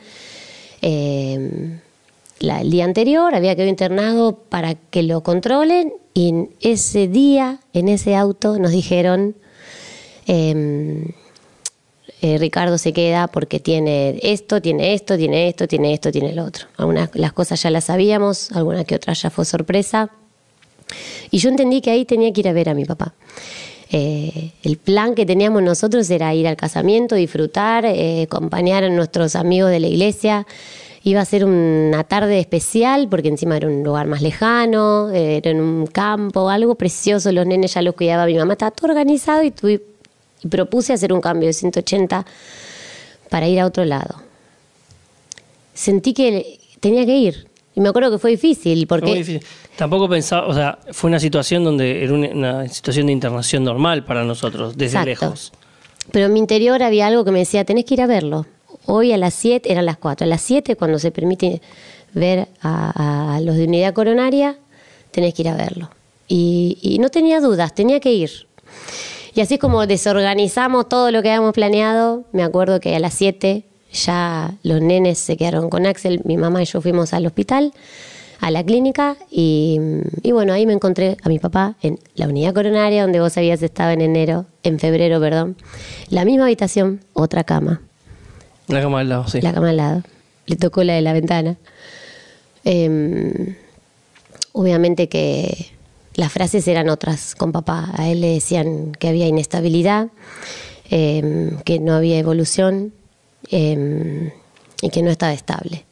la- 2.40 2.60
el 2.60 2.70
día 2.70 2.84
anterior, 2.84 3.34
había 3.34 3.54
quedado 3.54 3.70
internado 3.70 4.36
para 4.48 4.74
que 4.74 5.02
lo 5.02 5.22
controlen 5.22 5.94
y 6.12 6.28
en 6.28 6.50
ese 6.60 7.08
día, 7.08 7.60
en 7.72 7.88
ese 7.88 8.14
auto, 8.16 8.58
nos 8.58 8.70
dijeron, 8.70 9.34
eh, 10.26 11.12
eh, 12.22 12.38
Ricardo 12.38 12.78
se 12.78 12.92
queda 12.92 13.26
porque 13.28 13.60
tiene 13.60 14.18
esto, 14.22 14.60
tiene 14.62 14.94
esto, 14.94 15.16
tiene 15.16 15.48
esto, 15.48 15.66
tiene 15.68 15.92
esto, 15.94 16.12
tiene 16.12 16.32
lo 16.34 16.44
otro. 16.44 16.66
Algunas 16.76 17.10
las 17.14 17.32
cosas 17.32 17.62
ya 17.62 17.70
las 17.70 17.84
sabíamos, 17.84 18.52
alguna 18.52 18.84
que 18.84 18.94
otra 18.94 19.12
ya 19.14 19.30
fue 19.30 19.44
sorpresa. 19.44 20.10
Y 21.30 21.38
yo 21.38 21.48
entendí 21.48 21.80
que 21.80 21.90
ahí 21.90 22.04
tenía 22.04 22.32
que 22.32 22.40
ir 22.40 22.48
a 22.48 22.52
ver 22.52 22.68
a 22.68 22.74
mi 22.74 22.84
papá. 22.84 23.14
Eh, 23.96 24.50
el 24.62 24.76
plan 24.76 25.14
que 25.14 25.24
teníamos 25.24 25.62
nosotros 25.62 26.10
era 26.10 26.34
ir 26.34 26.48
al 26.48 26.56
casamiento, 26.56 27.14
disfrutar, 27.14 27.84
eh, 27.86 28.22
acompañar 28.24 28.82
a 28.82 28.88
nuestros 28.88 29.36
amigos 29.36 29.70
de 29.70 29.78
la 29.80 29.86
iglesia. 29.86 30.46
Iba 31.04 31.20
a 31.20 31.24
ser 31.24 31.44
una 31.44 32.02
tarde 32.02 32.40
especial 32.40 33.08
porque 33.08 33.28
encima 33.28 33.56
era 33.56 33.68
un 33.68 33.84
lugar 33.84 34.06
más 34.06 34.22
lejano, 34.22 35.10
eh, 35.12 35.36
era 35.36 35.50
en 35.50 35.60
un 35.60 35.86
campo, 35.86 36.48
algo 36.48 36.74
precioso. 36.74 37.30
Los 37.30 37.46
nenes 37.46 37.74
ya 37.74 37.82
los 37.82 37.94
cuidaba 37.94 38.26
mi 38.26 38.34
mamá, 38.34 38.54
estaba 38.54 38.70
todo 38.70 38.88
organizado 38.88 39.44
y, 39.44 39.52
propuse 40.48 40.92
hacer 40.92 41.12
un 41.12 41.20
cambio 41.20 41.46
de 41.46 41.52
180 41.52 42.26
para 43.30 43.48
ir 43.48 43.60
a 43.60 43.66
otro 43.66 43.84
lado. 43.84 44.16
Sentí 45.72 46.12
que 46.14 46.58
tenía 46.80 47.06
que 47.06 47.16
ir. 47.16 47.48
Y 47.74 47.80
me 47.80 47.88
acuerdo 47.88 48.10
que 48.10 48.18
fue 48.18 48.30
difícil 48.32 48.86
porque... 48.86 49.14
Difícil. 49.14 49.40
Tampoco 49.76 50.08
pensaba, 50.08 50.46
o 50.46 50.54
sea, 50.54 50.78
fue 50.92 51.08
una 51.08 51.18
situación 51.18 51.64
donde 51.64 52.04
era 52.04 52.12
una, 52.12 52.68
situación 52.68 53.06
de 53.06 53.12
internación 53.12 53.64
normal 53.64 54.04
para 54.04 54.24
nosotros, 54.24 54.76
desde 54.76 54.98
Exacto. 54.98 55.26
lejos. 55.26 55.52
Pero 56.12 56.26
en 56.26 56.32
mi 56.32 56.38
interior 56.38 56.82
había 56.82 57.06
algo 57.06 57.24
que 57.24 57.30
me 57.30 57.40
decía, 57.40 57.64
tenés 57.64 57.84
que 57.84 57.94
ir 57.94 58.02
a 58.02 58.06
verlo. 58.06 58.46
Hoy 58.86 59.12
a 59.12 59.16
las 59.16 59.34
7, 59.34 59.70
eran 59.72 59.86
las 59.86 59.96
4, 59.96 60.26
a 60.26 60.28
las 60.28 60.42
7 60.42 60.76
cuando 60.76 60.98
se 60.98 61.10
permite 61.10 61.60
ver 62.12 62.48
a, 62.60 63.34
a 63.36 63.40
los 63.40 63.56
de 63.56 63.64
unidad 63.64 63.94
coronaria, 63.94 64.58
tenés 65.10 65.34
que 65.34 65.42
ir 65.42 65.48
a 65.48 65.56
verlo. 65.56 65.90
Y, 66.28 66.78
y 66.80 66.98
no 66.98 67.08
tenía 67.08 67.40
dudas, 67.40 67.74
tenía 67.74 68.00
que 68.00 68.12
ir. 68.12 68.46
Y 69.34 69.40
así 69.40 69.58
como 69.58 69.86
desorganizamos 69.86 70.88
todo 70.88 71.10
lo 71.10 71.22
que 71.22 71.30
habíamos 71.30 71.52
planeado, 71.52 72.24
me 72.32 72.44
acuerdo 72.44 72.78
que 72.78 72.94
a 72.94 73.00
las 73.00 73.14
7 73.14 73.64
ya 73.92 74.54
los 74.62 74.80
nenes 74.80 75.18
se 75.18 75.36
quedaron 75.36 75.70
con 75.70 75.86
Axel, 75.86 76.20
mi 76.24 76.36
mamá 76.36 76.62
y 76.62 76.66
yo 76.66 76.80
fuimos 76.80 77.12
al 77.12 77.26
hospital, 77.26 77.72
a 78.40 78.50
la 78.50 78.64
clínica, 78.64 79.16
y, 79.30 79.78
y 80.22 80.32
bueno, 80.32 80.52
ahí 80.52 80.66
me 80.66 80.72
encontré 80.72 81.16
a 81.22 81.28
mi 81.28 81.38
papá 81.38 81.76
en 81.82 81.98
la 82.14 82.28
unidad 82.28 82.54
coronaria 82.54 83.02
donde 83.02 83.20
vos 83.20 83.36
habías 83.36 83.62
estado 83.62 83.90
en 83.90 84.00
enero, 84.00 84.46
en 84.62 84.78
febrero, 84.78 85.20
perdón. 85.20 85.56
La 86.10 86.24
misma 86.24 86.44
habitación, 86.44 87.00
otra 87.12 87.44
cama, 87.44 87.80
La 88.68 88.80
cama 88.80 89.00
al 89.00 89.08
lado, 89.08 89.28
sí. 89.28 89.40
la 89.40 89.52
cama 89.52 89.70
al 89.70 89.76
lado. 89.76 90.02
Le 90.46 90.56
tocó 90.56 90.84
la 90.84 90.94
de 90.94 91.00
la 91.00 91.12
ventana. 91.12 91.56
Em, 92.64 93.56
obviamente 94.52 95.08
que 95.08 95.68
las 96.14 96.32
frases 96.32 96.66
eran 96.68 96.88
otras 96.88 97.34
con 97.34 97.52
papá. 97.52 97.90
A 97.96 98.08
él 98.08 98.20
le 98.20 98.28
decían 98.34 98.92
que 98.92 99.08
había 99.08 99.26
inestabilidad, 99.26 100.08
em, 100.90 101.58
que 101.64 101.78
no 101.78 101.94
había 101.94 102.18
evolución 102.18 102.92
em, 103.50 104.30
y 104.80 104.90
que 104.90 105.02
no 105.02 105.10
estaba 105.10 105.32
estable. 105.32 105.84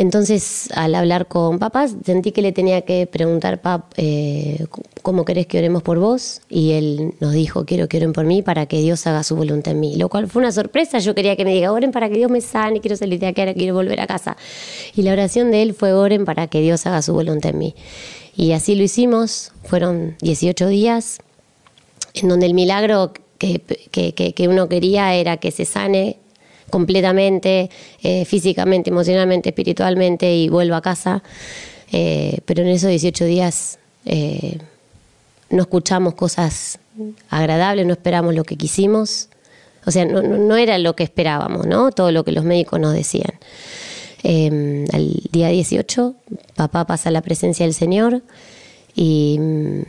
Entonces, 0.00 0.70
al 0.74 0.94
hablar 0.94 1.28
con 1.28 1.58
papá, 1.58 1.86
sentí 1.86 2.32
que 2.32 2.40
le 2.40 2.52
tenía 2.52 2.80
que 2.86 3.06
preguntar, 3.06 3.60
pap, 3.60 3.92
eh, 3.98 4.64
¿cómo 5.02 5.26
querés 5.26 5.46
que 5.46 5.58
oremos 5.58 5.82
por 5.82 5.98
vos? 5.98 6.40
Y 6.48 6.72
él 6.72 7.12
nos 7.20 7.34
dijo, 7.34 7.66
quiero 7.66 7.86
que 7.86 7.98
oren 7.98 8.14
por 8.14 8.24
mí 8.24 8.40
para 8.40 8.64
que 8.64 8.80
Dios 8.80 9.06
haga 9.06 9.22
su 9.24 9.36
voluntad 9.36 9.72
en 9.72 9.80
mí. 9.80 9.96
Lo 9.96 10.08
cual 10.08 10.26
fue 10.26 10.40
una 10.40 10.52
sorpresa, 10.52 11.00
yo 11.00 11.14
quería 11.14 11.36
que 11.36 11.44
me 11.44 11.52
diga, 11.52 11.70
oren 11.70 11.92
para 11.92 12.08
que 12.08 12.14
Dios 12.14 12.30
me 12.30 12.40
sane, 12.40 12.80
quiero 12.80 12.96
salir 12.96 13.20
de 13.20 13.26
ahora 13.26 13.52
quiero 13.52 13.74
volver 13.74 14.00
a 14.00 14.06
casa. 14.06 14.38
Y 14.96 15.02
la 15.02 15.12
oración 15.12 15.50
de 15.50 15.60
él 15.60 15.74
fue, 15.74 15.92
oren 15.92 16.24
para 16.24 16.46
que 16.46 16.62
Dios 16.62 16.86
haga 16.86 17.02
su 17.02 17.12
voluntad 17.12 17.50
en 17.50 17.58
mí. 17.58 17.74
Y 18.34 18.52
así 18.52 18.76
lo 18.76 18.82
hicimos, 18.82 19.52
fueron 19.64 20.16
18 20.22 20.66
días 20.68 21.18
en 22.14 22.30
donde 22.30 22.46
el 22.46 22.54
milagro 22.54 23.12
que, 23.36 23.60
que, 23.92 24.48
uno 24.48 24.66
quería 24.66 25.12
era 25.12 25.36
que 25.36 25.50
se 25.50 25.66
sane 25.66 26.16
completamente, 26.70 27.70
eh, 28.02 28.24
físicamente, 28.24 28.90
emocionalmente, 28.90 29.50
espiritualmente 29.50 30.34
y 30.34 30.48
vuelva 30.48 30.78
a 30.78 30.82
casa. 30.82 31.22
Eh, 31.92 32.38
pero 32.44 32.62
en 32.62 32.68
esos 32.68 32.90
18 32.90 33.24
días 33.24 33.78
eh, 34.04 34.58
no 35.50 35.62
escuchamos 35.62 36.14
cosas 36.14 36.78
agradables, 37.28 37.86
no 37.86 37.92
esperamos 37.92 38.34
lo 38.34 38.44
que 38.44 38.56
quisimos. 38.56 39.28
O 39.86 39.90
sea, 39.90 40.04
no, 40.04 40.22
no, 40.22 40.56
era 40.56 40.78
lo 40.78 40.94
que 40.94 41.02
esperábamos, 41.04 41.66
¿no? 41.66 41.90
Todo 41.90 42.12
lo 42.12 42.24
que 42.24 42.32
los 42.32 42.44
médicos 42.44 42.78
nos 42.78 42.94
decían. 42.94 43.32
Eh, 44.22 44.86
al 44.92 45.14
día 45.32 45.48
18, 45.48 46.14
papá 46.54 46.86
pasa 46.86 47.08
a 47.08 47.12
la 47.12 47.22
presencia 47.22 47.64
del 47.64 47.74
Señor 47.74 48.22
y 48.94 49.38
mm, 49.40 49.80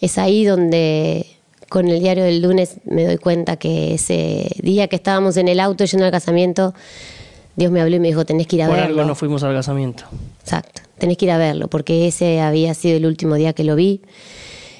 es 0.00 0.18
ahí 0.18 0.44
donde 0.44 1.26
con 1.68 1.88
el 1.88 2.00
diario 2.00 2.24
del 2.24 2.42
lunes 2.42 2.76
me 2.84 3.04
doy 3.04 3.18
cuenta 3.18 3.56
que 3.56 3.94
ese 3.94 4.50
día 4.62 4.88
que 4.88 4.96
estábamos 4.96 5.36
en 5.36 5.48
el 5.48 5.60
auto 5.60 5.84
yendo 5.84 6.06
al 6.06 6.12
casamiento, 6.12 6.74
Dios 7.56 7.70
me 7.70 7.80
habló 7.80 7.96
y 7.96 8.00
me 8.00 8.08
dijo, 8.08 8.24
tenés 8.24 8.46
que 8.46 8.56
ir 8.56 8.62
a 8.62 8.68
verlo. 8.68 8.82
Por 8.82 8.90
algo 8.90 9.04
no 9.04 9.14
fuimos 9.14 9.42
al 9.42 9.54
casamiento. 9.54 10.04
Exacto, 10.42 10.82
tenés 10.98 11.16
que 11.16 11.26
ir 11.26 11.30
a 11.30 11.38
verlo, 11.38 11.68
porque 11.68 12.06
ese 12.06 12.40
había 12.40 12.72
sido 12.74 12.96
el 12.96 13.06
último 13.06 13.34
día 13.34 13.52
que 13.52 13.64
lo 13.64 13.76
vi 13.76 14.00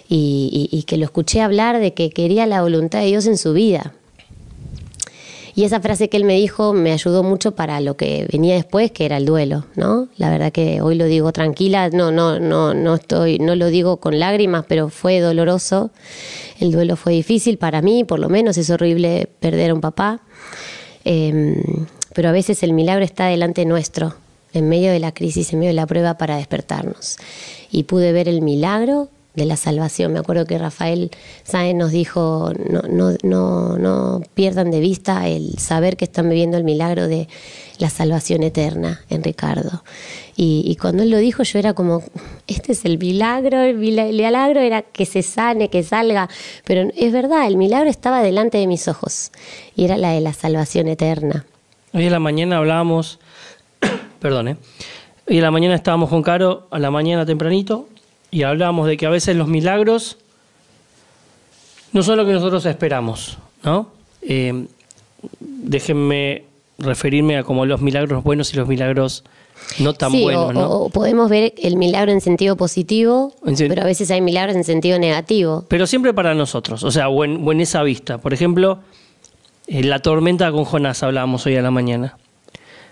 y, 0.09 0.85
que 0.87 0.97
lo 0.97 1.04
escuché 1.04 1.42
hablar 1.42 1.78
de 1.80 1.92
que 1.92 2.11
quería 2.11 2.47
la 2.47 2.62
voluntad 2.62 3.00
de 3.00 3.07
Dios 3.07 3.26
en 3.26 3.37
su 3.37 3.52
vida. 3.52 3.92
Y 5.59 5.65
esa 5.65 5.81
frase 5.81 6.09
que 6.09 6.17
él 6.17 6.23
me 6.23 6.35
dijo 6.35 6.73
me 6.73 6.93
ayudó 6.93 7.25
mucho 7.25 7.57
para 7.57 7.81
lo 7.81 7.97
que 7.97 8.29
venía 8.31 8.55
después, 8.55 8.93
que 8.93 9.05
era 9.05 9.17
el 9.17 9.27
duelo, 9.27 9.65
¿no? 9.75 10.07
La 10.17 10.31
verdad 10.31 10.53
que 10.53 10.81
hoy 10.83 10.95
lo 10.95 11.07
digo 11.07 11.33
tranquila, 11.33 11.91
no, 11.91 12.12
no, 12.12 12.38
no, 12.38 12.75
no 12.75 12.95
estoy, 12.95 13.41
no 13.41 13.57
lo 13.57 13.67
digo 13.67 13.97
con 13.97 14.21
lágrimas, 14.21 14.67
pero 14.69 14.88
fue 14.88 15.19
doloroso. 15.19 15.91
El 16.61 16.71
duelo 16.71 16.95
fue 16.95 17.12
difícil 17.15 17.59
para 17.59 17.83
mí, 17.83 18.05
por 18.05 18.21
lo 18.21 18.29
menos 18.29 18.57
es 18.57 18.71
horrible 18.71 19.29
perder 19.41 19.73
a 19.73 19.75
un 19.75 19.81
papá. 19.81 20.21
Em, 21.05 21.61
pero 22.15 22.29
a 22.29 22.33
veces 22.33 22.62
el 22.62 22.73
milagro 22.73 23.05
está 23.05 23.27
delante 23.27 23.65
nuestro, 23.65 24.15
en 24.53 24.69
medio 24.69 24.93
de 24.93 25.00
la 25.00 25.11
crisis, 25.11 25.53
en 25.53 25.59
medio 25.59 25.71
de 25.71 25.75
la 25.75 25.88
prueba 25.88 26.19
para 26.19 26.37
despertarnos. 26.37 27.17
Y 27.73 27.83
pude 27.83 28.12
ver 28.12 28.29
el 28.29 28.43
milagro 28.43 29.09
de 29.38 29.47
la 29.47 29.57
salvación. 29.57 30.12
Me 30.12 30.18
acuerdo 30.18 30.45
que 30.45 30.59
Rafael 30.59 31.11
Sáenz 31.45 31.78
nos 31.78 31.92
dijo, 31.92 32.52
no, 32.68 32.83
no, 32.83 33.16
no, 33.23 33.78
no 33.78 34.21
pierdan 34.35 34.71
de 34.71 34.80
vista 34.80 35.28
el 35.28 35.59
saber 35.59 35.97
que 35.97 36.04
están 36.04 36.28
viviendo 36.28 36.57
el 36.57 36.64
milagro 36.64 37.09
de 37.09 37.28
la 37.78 37.88
salvación 37.88 38.42
eterna 38.42 39.00
en 39.09 39.23
Ricardo. 39.23 39.83
Y, 40.37 40.76
cuando 40.80 41.02
él 41.02 41.11
lo 41.11 41.18
dijo 41.18 41.42
yo 41.42 41.59
era 41.59 41.75
como, 41.75 42.02
este 42.47 42.73
es 42.73 42.85
el 42.85 42.99
milagro, 42.99 43.61
el 43.61 43.76
milagro 43.76 44.61
era 44.61 44.83
que 44.83 45.04
se 45.04 45.23
sane, 45.23 45.68
que 45.68 45.83
salga, 45.83 46.28
pero 46.64 46.88
es 46.97 47.12
verdad, 47.12 47.47
el 47.47 47.57
milagro 47.57 47.90
estaba 47.90 48.23
delante 48.23 48.59
de 48.59 48.68
mis 48.68 48.87
ojos 48.87 49.33
y 49.75 49.85
era 49.85 49.97
la 49.97 50.12
de 50.12 50.21
la 50.21 50.33
salvación 50.33 50.87
eterna. 50.87 51.45
Hoy 51.92 52.07
en 52.07 52.12
la 52.12 52.21
mañana 52.21 52.59
hablábamos, 52.59 53.18
perdón, 54.21 54.49
¿eh? 54.49 54.57
hoy 55.28 55.38
en 55.38 55.42
la 55.42 55.50
mañana 55.50 55.75
estábamos 55.75 56.09
con 56.09 56.23
Caro, 56.23 56.68
a 56.71 56.78
la 56.78 56.92
mañana 56.92 57.26
tempranito, 57.26 57.88
y 58.30 58.42
hablábamos 58.42 58.87
de 58.87 58.97
que 58.97 59.06
a 59.06 59.11
veces 59.11 59.37
los 59.37 59.49
milagros 59.49 60.18
no 61.92 62.02
son 62.02 62.18
lo 62.18 62.26
que 62.26 62.32
nosotros 62.32 62.66
esperamos, 62.66 63.38
¿no? 63.62 63.90
Eh, 64.23 64.66
déjenme 65.40 66.44
referirme 66.78 67.38
a 67.38 67.42
como 67.42 67.66
los 67.66 67.80
milagros 67.80 68.23
buenos 68.23 68.52
y 68.52 68.56
los 68.56 68.68
milagros 68.68 69.25
no 69.80 69.92
tan 69.94 70.12
buenos, 70.12 70.54
¿no? 70.54 70.70
O 70.70 70.88
podemos 70.90 71.28
ver 71.28 71.54
el 71.58 71.76
milagro 71.76 72.12
en 72.12 72.20
sentido 72.20 72.56
positivo, 72.56 73.35
pero 73.56 73.82
a 73.82 73.85
veces 73.85 74.11
hay 74.11 74.20
milagros 74.20 74.56
en 74.56 74.64
sentido 74.64 74.99
negativo. 74.99 75.64
Pero 75.68 75.87
siempre 75.87 76.14
para 76.14 76.35
nosotros, 76.35 76.85
o 76.85 76.90
sea, 76.90 77.08
o 77.08 77.25
en, 77.25 77.61
esa 77.61 77.82
vista. 77.82 78.18
Por 78.18 78.32
ejemplo, 78.32 78.78
eh, 79.66 79.82
la 79.82 79.99
tormenta 79.99 80.52
con 80.52 80.64
Jonás 80.64 81.02
hablábamos 81.02 81.44
hoy 81.47 81.56
a 81.56 81.62
la 81.62 81.70
mañana. 81.70 82.16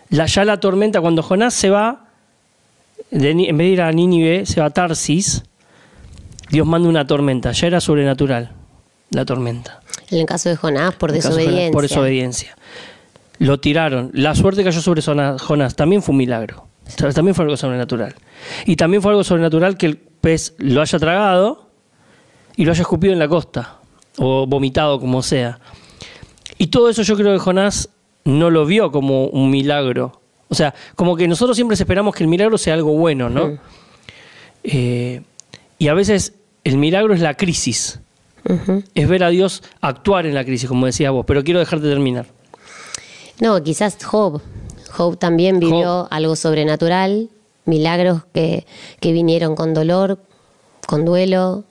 La, 0.08 0.26
ya 0.26 0.44
la 0.44 0.58
tormenta, 0.58 1.00
cuando 1.00 1.22
Jonás 1.22 1.54
se 1.54 1.70
va, 1.70 2.05
en 3.10 3.56
vez 3.56 3.66
de 3.66 3.72
ir 3.72 3.82
a 3.82 3.92
Nínive, 3.92 4.46
se 4.46 4.60
va 4.60 4.66
a 4.66 4.70
Tarsis, 4.70 5.44
Dios 6.50 6.66
manda 6.66 6.88
una 6.88 7.06
tormenta, 7.06 7.52
ya 7.52 7.66
era 7.66 7.80
sobrenatural 7.80 8.52
la 9.10 9.24
tormenta. 9.24 9.80
En 10.10 10.18
el 10.18 10.26
caso 10.26 10.48
de 10.48 10.56
Jonás, 10.56 10.94
por 10.94 11.12
desobediencia. 11.12 11.72
por 11.72 11.82
desobediencia. 11.82 12.56
Lo 13.38 13.58
tiraron. 13.60 14.10
La 14.14 14.34
suerte 14.34 14.64
cayó 14.64 14.80
sobre 14.80 15.02
Jonás 15.02 15.76
también 15.76 16.02
fue 16.02 16.12
un 16.12 16.18
milagro. 16.18 16.66
También 17.14 17.34
fue 17.34 17.44
algo 17.44 17.56
sobrenatural. 17.56 18.14
Y 18.64 18.76
también 18.76 19.02
fue 19.02 19.10
algo 19.10 19.24
sobrenatural 19.24 19.76
que 19.76 19.86
el 19.86 19.96
pez 19.96 20.54
lo 20.58 20.80
haya 20.80 20.98
tragado 20.98 21.68
y 22.56 22.64
lo 22.64 22.72
haya 22.72 22.82
escupido 22.82 23.12
en 23.12 23.18
la 23.18 23.28
costa, 23.28 23.78
o 24.16 24.46
vomitado, 24.46 24.98
como 25.00 25.22
sea. 25.22 25.58
Y 26.58 26.68
todo 26.68 26.88
eso 26.88 27.02
yo 27.02 27.16
creo 27.16 27.32
que 27.32 27.38
Jonás 27.38 27.90
no 28.24 28.50
lo 28.50 28.64
vio 28.64 28.90
como 28.90 29.26
un 29.26 29.50
milagro, 29.50 30.22
o 30.48 30.54
sea, 30.54 30.74
como 30.94 31.16
que 31.16 31.26
nosotros 31.26 31.56
siempre 31.56 31.74
esperamos 31.74 32.14
que 32.14 32.22
el 32.22 32.28
milagro 32.28 32.56
sea 32.58 32.74
algo 32.74 32.92
bueno, 32.92 33.28
¿no? 33.28 33.58
Eh, 34.62 35.22
y 35.78 35.88
a 35.88 35.94
veces 35.94 36.34
el 36.64 36.78
milagro 36.78 37.14
es 37.14 37.20
la 37.20 37.34
crisis. 37.34 38.00
Es 38.94 39.08
ver 39.08 39.24
a 39.24 39.30
Dios 39.30 39.64
actuar 39.80 40.24
en 40.24 40.34
la 40.34 40.44
crisis, 40.44 40.68
como 40.68 40.86
decías 40.86 41.10
vos. 41.10 41.24
Pero 41.26 41.42
quiero 41.42 41.58
dejarte 41.58 41.88
terminar. 41.88 42.26
No, 43.40 43.60
quizás 43.62 43.98
Job. 44.04 44.40
Job 44.92 45.18
también 45.18 45.58
vivió 45.58 46.06
algo 46.12 46.36
sobrenatural, 46.36 47.28
milagros 47.64 48.22
que, 48.32 48.64
vinieron 49.02 49.56
con 49.56 49.74
dolor, 49.74 50.20
con 50.86 51.04
duelo, 51.04 51.64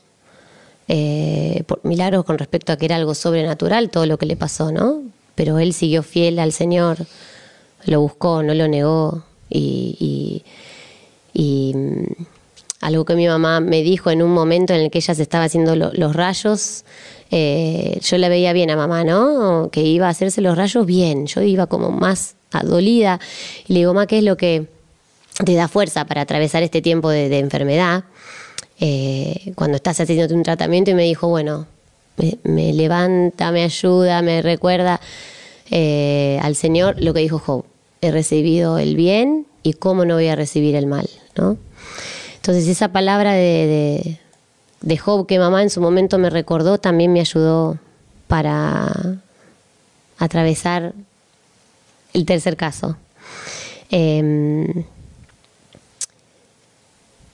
eh, 0.89 1.63
milagros 1.84 2.25
con 2.25 2.38
respecto 2.38 2.74
a 2.74 2.77
que 2.77 2.86
era 2.86 2.98
algo 2.98 3.15
sobrenatural 3.15 3.89
todo 3.89 4.05
lo 4.05 4.17
que 4.17 4.25
le 4.25 4.36
pasó, 4.36 4.72
¿no? 4.72 5.01
Pero 5.34 5.60
él 5.60 5.74
siguió 5.74 6.03
fiel 6.03 6.39
al 6.39 6.51
Señor 6.51 7.08
lo 7.86 8.01
buscó, 8.01 8.44
no 8.44 8.54
lo 8.54 8.68
negó 8.68 9.24
y, 9.50 10.44
mm, 11.34 12.04
algo 12.82 13.06
que 13.06 13.15
mi 13.15 13.27
mamá 13.27 13.60
me 13.60 13.82
dijo 13.82 14.12
en 14.12 14.22
un 14.22 14.32
momento 14.32 14.74
en 14.74 14.82
el 14.82 14.92
que 14.92 15.00
ella 15.00 15.15
se 15.15 15.22
estaba 15.22 15.46
haciendo 15.46 15.75
los 15.75 16.15
rayos, 16.15 16.86
eh, 17.32 18.00
yo 18.01 18.18
la 18.18 18.30
veía 18.30 18.54
bien 18.54 18.70
a 18.70 18.75
mamá, 18.75 19.04
¿no? 19.04 19.70
Que 19.72 19.82
iba 19.82 20.08
a 20.08 20.10
hacerse 20.10 20.42
los 20.42 20.56
rayos 20.56 20.86
bien, 20.86 21.25
yo 21.25 21.42
iba 21.42 21.65
como 21.65 21.89
más 21.92 22.36
dolida 22.63 23.20
y 23.68 23.74
le 23.74 23.80
digo, 23.80 23.94
mamá, 23.94 24.08
¿qué 24.08 24.20
es 24.20 24.24
lo 24.24 24.38
que 24.38 24.68
te 25.44 25.54
da 25.56 25.68
fuerza 25.68 26.06
para 26.06 26.22
atravesar 26.22 26.63
este 26.63 26.82
tiempo 26.82 27.10
de, 27.10 27.39
enfermedad? 27.39 28.04
Eh, 28.80 29.54
cuando 29.56 29.77
estás 29.77 30.00
haciendo 30.00 30.34
un 30.36 30.44
tratamiento 30.44 30.92
y 30.92 30.94
me 30.94 31.04
dijo, 31.04 31.27
bueno, 31.27 31.65
me, 32.44 32.74
levanta, 32.74 33.51
me 33.51 33.63
ayuda, 33.63 34.22
me 34.22 34.42
recuerda 34.42 35.01
eh, 35.72 36.39
al 36.42 36.56
Señor 36.56 36.96
lo 37.01 37.13
que 37.13 37.22
dijo 37.22 37.39
Job 37.39 37.65
he 38.02 38.12
recibido 38.12 38.78
el 38.78 38.96
bien 38.96 39.46
y 39.64 39.74
cómo 39.74 40.06
no 40.06 40.16
voy 40.16 40.28
a 40.28 40.36
recibir 40.36 40.75
el 40.75 40.88
mal, 40.88 41.10
¿no? 41.38 41.58
Entonces 42.36 42.68
esa 42.68 42.90
palabra 42.90 43.34
de, 43.34 44.20
de, 44.82 44.98
Job 44.98 45.25
que 45.25 45.40
mamá 45.40 45.64
en 45.64 45.72
su 45.72 45.82
momento 45.82 46.20
me 46.20 46.30
recordó 46.30 46.78
también 46.78 47.12
me 47.12 47.20
ayudó 47.20 47.80
para 48.28 48.92
atravesar 50.20 50.94
el 52.14 52.25
tercer 52.25 52.56
caso. 52.56 52.98
Em, 53.90 54.86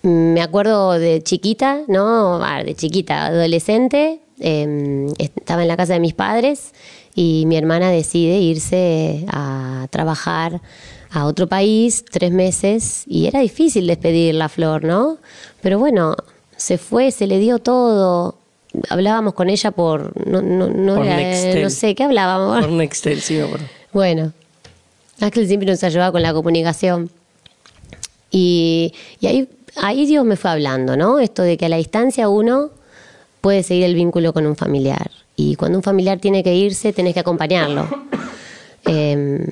me 0.03 0.41
acuerdo 0.41 0.93
de 0.93 1.21
chiquita, 1.21 1.81
¿no? 1.87 2.43
Ah, 2.43 2.63
de 2.63 2.73
chiquita, 2.75 3.25
adolescente, 3.25 4.19
em, 4.39 5.07
estaba 5.19 5.61
en 5.61 5.67
la 5.67 5.77
casa 5.77 5.93
de 5.93 5.99
mis 5.99 6.13
padres 6.13 6.71
y 7.15 7.45
mi 7.45 7.57
hermana 7.57 7.91
decide 7.91 8.37
irse 8.39 9.25
a 9.27 9.87
trabajar 9.89 10.61
a 11.11 11.25
otro 11.25 11.47
país 11.47 12.05
tres 12.09 12.31
meses 12.31 13.03
y 13.05 13.27
era 13.27 13.41
difícil 13.41 13.87
despedir 13.87 14.35
la 14.35 14.49
flor, 14.49 14.83
¿no? 14.83 15.17
Pero 15.61 15.77
bueno, 15.77 16.15
se 16.55 16.77
fue, 16.77 17.11
se 17.11 17.27
le 17.27 17.39
dio 17.39 17.59
todo. 17.59 18.35
Hablábamos 18.89 19.33
con 19.33 19.49
ella 19.49 19.71
por 19.71 20.25
no, 20.25 20.41
no, 20.41 20.69
no, 20.69 21.03
no 21.03 21.69
sé, 21.69 21.95
¿qué 21.95 22.03
hablábamos? 22.03 22.61
Por 22.61 22.69
Nextel, 22.71 23.21
sí, 23.21 23.39
por... 23.41 23.59
Bueno, 23.91 24.31
Axel 25.19 25.47
siempre 25.47 25.69
nos 25.69 25.83
ayudaba 25.83 26.11
con 26.11 26.21
la 26.21 26.33
comunicación. 26.33 27.09
Y, 28.31 28.93
y 29.19 29.27
ahí, 29.27 29.49
ahí 29.75 30.05
Dios 30.05 30.25
me 30.25 30.37
fue 30.37 30.51
hablando, 30.51 30.95
¿no? 30.95 31.19
Esto 31.19 31.43
de 31.43 31.57
que 31.57 31.65
a 31.65 31.69
la 31.69 31.77
distancia 31.77 32.29
uno 32.29 32.71
puede 33.41 33.63
seguir 33.63 33.83
el 33.83 33.95
vínculo 33.95 34.33
con 34.33 34.45
un 34.45 34.55
familiar. 34.55 35.11
Y 35.41 35.55
cuando 35.55 35.79
un 35.79 35.83
familiar 35.83 36.19
tiene 36.19 36.43
que 36.43 36.53
irse, 36.53 36.93
tenés 36.93 37.13
que 37.13 37.21
acompañarlo. 37.21 37.87
Em, 38.83 39.45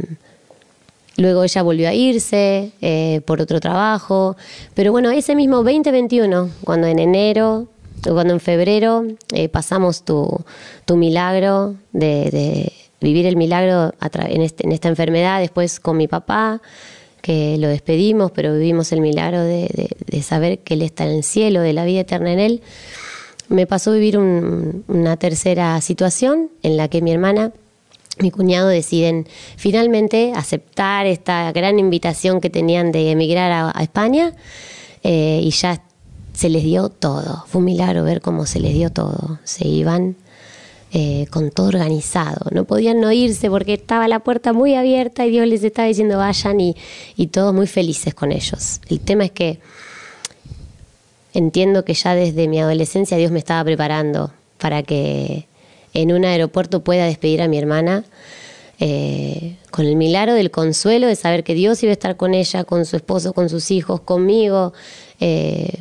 luego 1.16 1.44
ella 1.44 1.62
volvió 1.62 1.88
a 1.88 1.94
irse 1.94 2.72
eh, 2.82 3.22
por 3.26 3.42
otro 3.42 3.60
trabajo. 3.60 4.36
Pero 4.74 4.92
bueno, 4.92 5.12
ese 5.12 5.36
mismo 5.36 5.58
2021, 5.58 6.50
cuando 6.64 6.88
en 6.88 6.98
enero, 6.98 7.68
cuando 8.04 8.34
en 8.34 8.40
febrero 8.40 9.06
eh, 9.32 9.50
pasamos 9.50 10.04
tu, 10.04 10.28
tu 10.86 10.98
milagro 10.98 11.76
de, 11.94 12.74
vivir 13.00 13.28
el 13.28 13.36
milagro 13.36 13.94
en, 14.02 14.42
este, 14.42 14.66
en, 14.66 14.72
esta 14.72 14.90
enfermedad, 14.90 15.40
después 15.40 15.80
con 15.80 15.96
mi 15.96 16.08
papá, 16.08 16.60
que 17.22 17.58
lo 17.60 17.68
despedimos, 17.68 18.32
pero 18.32 18.54
vivimos 18.54 18.92
el 18.92 19.02
milagro 19.02 19.44
de, 19.44 19.96
de, 20.08 20.22
saber 20.24 20.60
que 20.60 20.74
Él 20.74 20.82
está 20.82 21.06
en 21.06 21.18
el 21.18 21.24
cielo, 21.24 21.62
de 21.62 21.74
la 21.74 21.86
vida 21.86 22.02
eterna 22.02 22.34
en 22.34 22.40
Él 22.40 22.62
me 23.50 23.68
pasó 23.68 23.92
vivir 23.94 24.18
un- 24.18 24.84
una 24.88 25.18
tercera 25.18 25.80
situación 25.82 26.50
en 26.64 26.78
la 26.78 26.88
que 26.88 27.02
mi 27.02 27.12
hermana, 27.12 27.52
mi 28.20 28.32
cuñado 28.32 28.68
deciden 28.68 29.28
finalmente 29.58 30.34
aceptar 30.36 31.06
esta 31.06 31.52
gran 31.52 31.80
invitación 31.80 32.42
que 32.42 32.50
tenían 32.50 32.92
de 32.92 33.12
emigrar 33.12 33.52
a, 33.52 33.72
a 33.74 33.84
España 33.84 34.34
eh, 35.04 35.40
y 35.44 35.50
ya 35.52 35.82
se 36.34 36.50
les 36.50 36.64
dio 36.64 36.90
todo. 36.90 37.44
Fue 37.48 37.60
un 37.60 37.66
milagro 37.66 38.04
ver 38.04 38.22
cómo 38.22 38.46
se 38.46 38.60
les 38.60 38.74
dio 38.74 38.90
todo. 38.92 39.40
Se 39.44 39.68
iban 39.68 40.16
eh, 40.92 41.28
con 41.32 41.52
todo 41.52 41.68
organizado. 41.68 42.48
No 42.52 42.66
podían 42.66 43.00
no 43.00 43.12
irse 43.12 43.50
porque 43.50 43.74
estaba 43.76 44.08
la 44.08 44.20
puerta 44.20 44.54
muy 44.54 44.74
abierta 44.76 45.26
y 45.26 45.30
Dios 45.32 45.48
les 45.48 45.64
estaba 45.64 45.88
diciendo 45.88 46.18
vayan 46.18 46.60
y, 46.60 46.76
y 47.16 47.28
todos 47.28 47.54
muy 47.54 47.68
felices 47.68 48.14
con 48.14 48.32
ellos. 48.32 48.82
El 48.90 49.00
tema 49.00 49.26
es 49.26 49.32
que 49.32 49.60
entiendo 51.34 51.86
que 51.86 51.94
ya 51.94 52.16
desde 52.16 52.48
mi 52.48 52.60
adolescencia 52.60 53.18
Dios 53.18 53.32
me 53.32 53.40
estaba 53.40 53.64
preparando 53.64 54.32
para 54.58 54.84
que 54.84 55.48
en 55.94 56.12
un 56.12 56.26
aeropuerto 56.26 56.84
pueda 56.84 57.06
despedir 57.06 57.42
a 57.42 57.48
mi 57.48 57.58
hermana 57.58 58.06
eh, 58.80 59.56
con 59.72 59.86
el 59.86 59.96
milagro 59.96 60.34
del 60.34 60.52
consuelo 60.52 61.08
de 61.08 61.16
saber 61.16 61.44
que 61.44 61.54
Dios 61.54 61.84
iba 61.84 61.92
a 61.92 61.94
estar 61.94 62.16
con 62.16 62.34
ella, 62.34 62.64
con 62.64 62.86
su 62.86 62.96
esposo, 62.96 63.34
con 63.34 63.50
sus 63.50 63.72
hijos, 63.72 64.02
conmigo. 64.02 64.74
eh, 65.20 65.78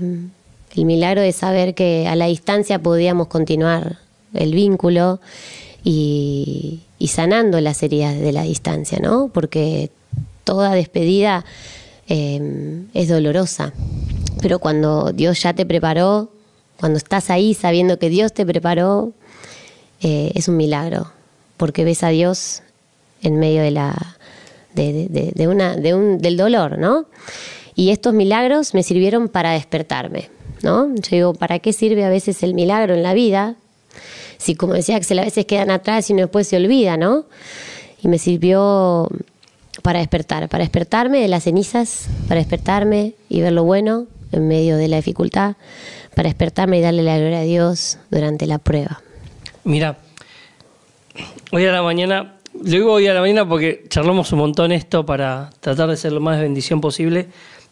el 0.75 0.85
milagro 0.85 1.23
de 1.23 1.33
saber 1.33 1.75
que 1.75 2.07
a 2.07 2.15
la 2.15 2.27
distancia 2.27 2.79
podíamos 2.79 3.29
continuar 3.29 3.99
el 4.35 4.53
vínculo 4.53 5.19
y, 5.83 6.81
y 6.99 7.09
sanando 7.09 7.61
las 7.61 7.83
heridas 7.83 8.19
de 8.21 8.33
la 8.33 8.43
distancia, 8.43 8.99
¿no? 9.01 9.31
Porque 9.33 9.91
toda 10.45 10.75
despedida 10.75 11.45
eh, 12.09 12.85
es 12.95 13.09
dolorosa. 13.09 13.73
Pero 14.41 14.59
cuando 14.59 15.13
Dios 15.13 15.43
ya 15.43 15.53
te 15.53 15.67
preparó, 15.67 16.31
cuando 16.79 16.99
estás 16.99 17.31
ahí 17.31 17.55
sabiendo 17.55 17.99
que 17.99 18.09
Dios 18.09 18.33
te 18.33 18.47
preparó, 18.47 19.13
eh, 20.01 20.33
es 20.35 20.49
un 20.49 20.57
milagro, 20.57 21.13
porque 21.57 21.85
ves 21.85 22.03
a 22.05 22.09
Dios 22.09 22.63
en 23.23 23.39
medio 23.39 23.63
de 23.63 23.73
la 23.73 24.17
de, 24.75 25.49
una, 25.49 25.77
de 25.77 25.95
un, 25.95 26.19
del 26.19 26.37
dolor, 26.37 26.79
¿no? 26.79 27.07
Y 27.75 27.91
estos 27.91 28.15
milagros 28.15 28.75
me 28.75 28.83
sirvieron 28.83 29.29
para 29.29 29.53
despertarme, 29.53 30.31
¿no? 30.63 30.95
Yo 30.95 31.09
digo, 31.11 31.35
¿para 31.35 31.59
qué 31.59 31.73
sirve 31.73 32.05
a 32.05 32.11
veces 32.11 32.43
el 32.43 32.55
milagro 32.55 32.95
en 32.95 33.03
la 33.03 33.15
vida? 33.15 33.57
Si, 34.37 34.55
como 34.55 34.75
decía 34.75 34.97
Axel, 34.97 35.19
a 35.19 35.25
veces 35.25 35.47
quedan 35.47 35.71
atrás 35.71 36.09
y 36.11 36.15
después 36.15 36.47
se 36.47 36.57
olvida, 36.57 36.97
¿no? 36.97 37.25
Y 38.03 38.09
me 38.09 38.19
sirvió 38.19 39.09
para 39.89 40.01
despertar, 40.01 40.51
para 40.51 40.65
despertarme 40.65 41.19
de 41.23 41.29
las 41.29 41.45
cenizas, 41.45 42.11
para 42.29 42.41
despertarme 42.41 43.15
y 43.31 43.41
ver 43.41 43.55
lo 43.55 43.65
bueno 43.65 44.05
en 44.33 44.47
medio 44.47 44.77
de 44.77 44.87
la 44.87 44.97
dificultad, 44.97 45.57
para 46.15 46.29
despertarme 46.29 46.77
y 46.77 46.83
darle 46.83 47.03
la 47.03 47.17
gloria 47.17 47.39
a 47.39 47.43
Dios 47.45 47.99
durante 48.11 48.47
la 48.47 48.59
prueba. 48.59 49.01
Mira, 49.65 49.97
hoy 51.53 51.65
a 51.65 51.73
la 51.73 51.81
mañana, 51.81 52.35
lo 52.53 52.71
digo 52.71 52.93
hoy 52.93 53.07
a 53.07 53.15
la 53.15 53.23
mañana 53.23 53.49
porque 53.49 53.87
charlamos 53.89 54.31
un 54.33 54.41
montón 54.41 54.73
esto 54.73 55.07
para 55.07 55.49
tratar 55.61 55.89
de 55.89 55.97
ser 55.97 56.13
lo 56.13 56.21
más 56.21 56.39
bendición 56.39 56.83
posible, 56.83 57.29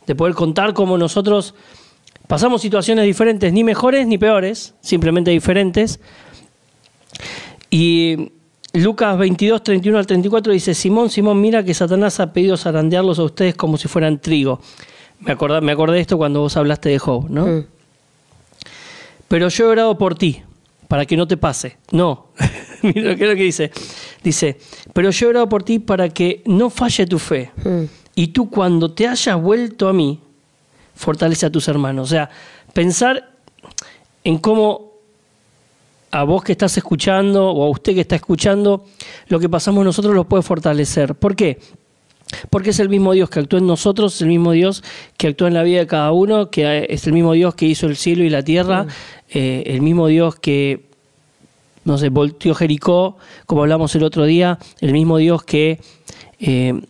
de 0.06 0.14
poder 0.14 0.32
contar 0.32 0.72
cómo 0.72 0.96
nosotros 0.96 1.54
pasamos 2.26 2.62
situaciones 2.62 3.04
diferentes, 3.04 3.52
ni 3.52 3.62
mejores 3.62 4.06
ni 4.06 4.16
peores, 4.16 4.72
simplemente 4.80 5.32
diferentes. 5.32 6.00
Y 7.68 8.32
Lucas 8.76 9.16
22, 9.16 9.62
31 9.62 9.98
al 9.98 10.06
34 10.06 10.52
dice, 10.52 10.74
Simón, 10.74 11.08
Simón, 11.08 11.40
mira 11.40 11.64
que 11.64 11.72
Satanás 11.72 12.20
ha 12.20 12.32
pedido 12.32 12.56
zarandearlos 12.56 13.18
a 13.18 13.22
ustedes 13.22 13.54
como 13.54 13.78
si 13.78 13.88
fueran 13.88 14.20
trigo. 14.20 14.60
Me 15.20 15.32
acordé, 15.32 15.60
me 15.62 15.72
acordé 15.72 15.96
de 15.96 16.02
esto 16.02 16.18
cuando 16.18 16.40
vos 16.40 16.56
hablaste 16.56 16.90
de 16.90 16.98
Job, 16.98 17.30
¿no? 17.30 17.46
Mm. 17.46 17.66
pero 19.28 19.48
yo 19.48 19.64
he 19.64 19.68
orado 19.68 19.96
por 19.96 20.14
ti, 20.14 20.42
para 20.88 21.06
que 21.06 21.16
no 21.16 21.26
te 21.26 21.36
pase. 21.36 21.78
No, 21.90 22.28
mira 22.82 23.10
lo 23.10 23.16
que 23.16 23.24
es 23.24 23.30
lo 23.30 23.36
que 23.36 23.42
dice. 23.42 23.70
Dice, 24.22 24.58
pero 24.92 25.10
yo 25.10 25.26
he 25.26 25.30
orado 25.30 25.48
por 25.48 25.62
ti 25.62 25.78
para 25.78 26.10
que 26.10 26.42
no 26.44 26.68
falle 26.68 27.06
tu 27.06 27.18
fe. 27.18 27.50
Mm. 27.64 27.84
Y 28.14 28.28
tú 28.28 28.50
cuando 28.50 28.92
te 28.92 29.08
hayas 29.08 29.40
vuelto 29.40 29.88
a 29.88 29.92
mí, 29.92 30.20
fortalece 30.94 31.46
a 31.46 31.50
tus 31.50 31.68
hermanos. 31.68 32.08
O 32.08 32.10
sea, 32.10 32.28
pensar 32.72 33.30
en 34.24 34.38
cómo 34.38 34.95
a 36.10 36.24
vos 36.24 36.42
que 36.42 36.52
estás 36.52 36.76
escuchando 36.76 37.50
o 37.50 37.64
a 37.64 37.70
usted 37.70 37.94
que 37.94 38.00
está 38.00 38.16
escuchando, 38.16 38.84
lo 39.28 39.40
que 39.40 39.48
pasamos 39.48 39.84
nosotros 39.84 40.14
lo 40.14 40.24
puede 40.24 40.42
fortalecer. 40.42 41.14
¿Por 41.14 41.36
qué? 41.36 41.58
Porque 42.50 42.70
es 42.70 42.80
el 42.80 42.88
mismo 42.88 43.12
Dios 43.12 43.30
que 43.30 43.40
actúa 43.40 43.60
en 43.60 43.66
nosotros, 43.66 44.16
es 44.16 44.22
el 44.22 44.28
mismo 44.28 44.52
Dios 44.52 44.82
que 45.16 45.28
actúa 45.28 45.48
en 45.48 45.54
la 45.54 45.62
vida 45.62 45.80
de 45.80 45.86
cada 45.86 46.12
uno, 46.12 46.50
que 46.50 46.86
es 46.88 47.06
el 47.06 47.12
mismo 47.12 47.32
Dios 47.32 47.54
que 47.54 47.66
hizo 47.66 47.86
el 47.86 47.96
cielo 47.96 48.24
y 48.24 48.30
la 48.30 48.42
tierra, 48.42 48.86
eh, 49.28 49.64
el 49.66 49.80
mismo 49.82 50.08
Dios 50.08 50.36
que, 50.36 50.86
no 51.84 51.98
sé, 51.98 52.08
volteó 52.08 52.54
Jericó, 52.54 53.16
como 53.46 53.62
hablamos 53.62 53.94
el 53.94 54.02
otro 54.02 54.24
día, 54.24 54.58
el 54.80 54.92
mismo 54.92 55.18
Dios 55.18 55.44
que 55.44 55.80
eh, 56.40 56.80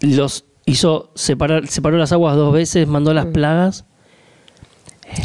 los 0.00 0.44
hizo 0.66 1.10
separar, 1.14 1.66
separó 1.66 1.96
las 1.98 2.12
aguas 2.12 2.36
dos 2.36 2.52
veces, 2.52 2.86
mandó 2.86 3.12
las 3.14 3.26
plagas 3.26 3.84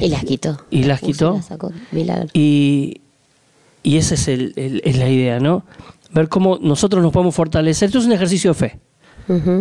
Y 0.02 0.10
las 0.10 0.24
quitó. 0.24 0.58
y 0.70 0.84
las 0.84 1.02
quitó. 1.02 1.34
las 1.36 1.46
sacó. 1.46 1.72
Milagro. 1.92 2.28
Y, 2.34 3.02
y 3.84 3.98
esa 3.98 4.16
es, 4.16 4.28
el- 4.28 4.54
el- 4.56 4.82
es 4.84 4.98
la 4.98 5.10
idea, 5.10 5.40
¿no? 5.40 5.64
Ver 6.12 6.30
cómo 6.30 6.58
nosotros 6.62 7.02
nos 7.04 7.12
podemos 7.12 7.36
fortalecer. 7.36 7.88
Esto 7.88 8.00
es 8.00 8.06
un 8.06 8.12
ejercicio 8.14 8.52
de 8.52 8.54
fe, 8.56 8.80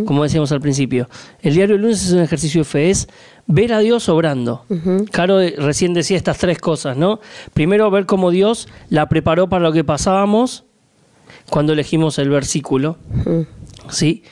como 0.07 0.23
decíamos 0.23 0.53
al 0.53 0.61
principio. 0.61 1.09
El 1.43 1.55
diario 1.55 1.75
del 1.75 1.83
lunes 1.83 2.05
es 2.05 2.12
un 2.12 2.21
ejercicio 2.21 2.61
de 2.61 2.65
fe, 2.65 2.91
es 2.91 3.09
ver 3.47 3.73
a 3.73 3.81
Dios 3.81 4.09
obrando. 4.09 4.65
ujú. 4.69 5.05
Caro 5.11 5.41
eh, 5.41 5.55
recién 5.59 5.93
decía 5.95 6.17
estas 6.17 6.39
tres 6.39 6.59
cosas, 6.59 6.97
¿no? 6.97 7.21
Primero, 7.53 7.91
ver 7.91 8.07
cómo 8.07 8.31
Dios 8.31 8.69
la 8.91 9.09
preparó 9.09 9.49
para 9.49 9.62
lo 9.65 9.73
que 9.73 9.83
pasábamos 9.85 10.65
cuando 11.51 11.73
elegimos 11.73 12.19
el 12.19 12.29
versículo. 12.31 12.97
¿sí? 13.91 14.23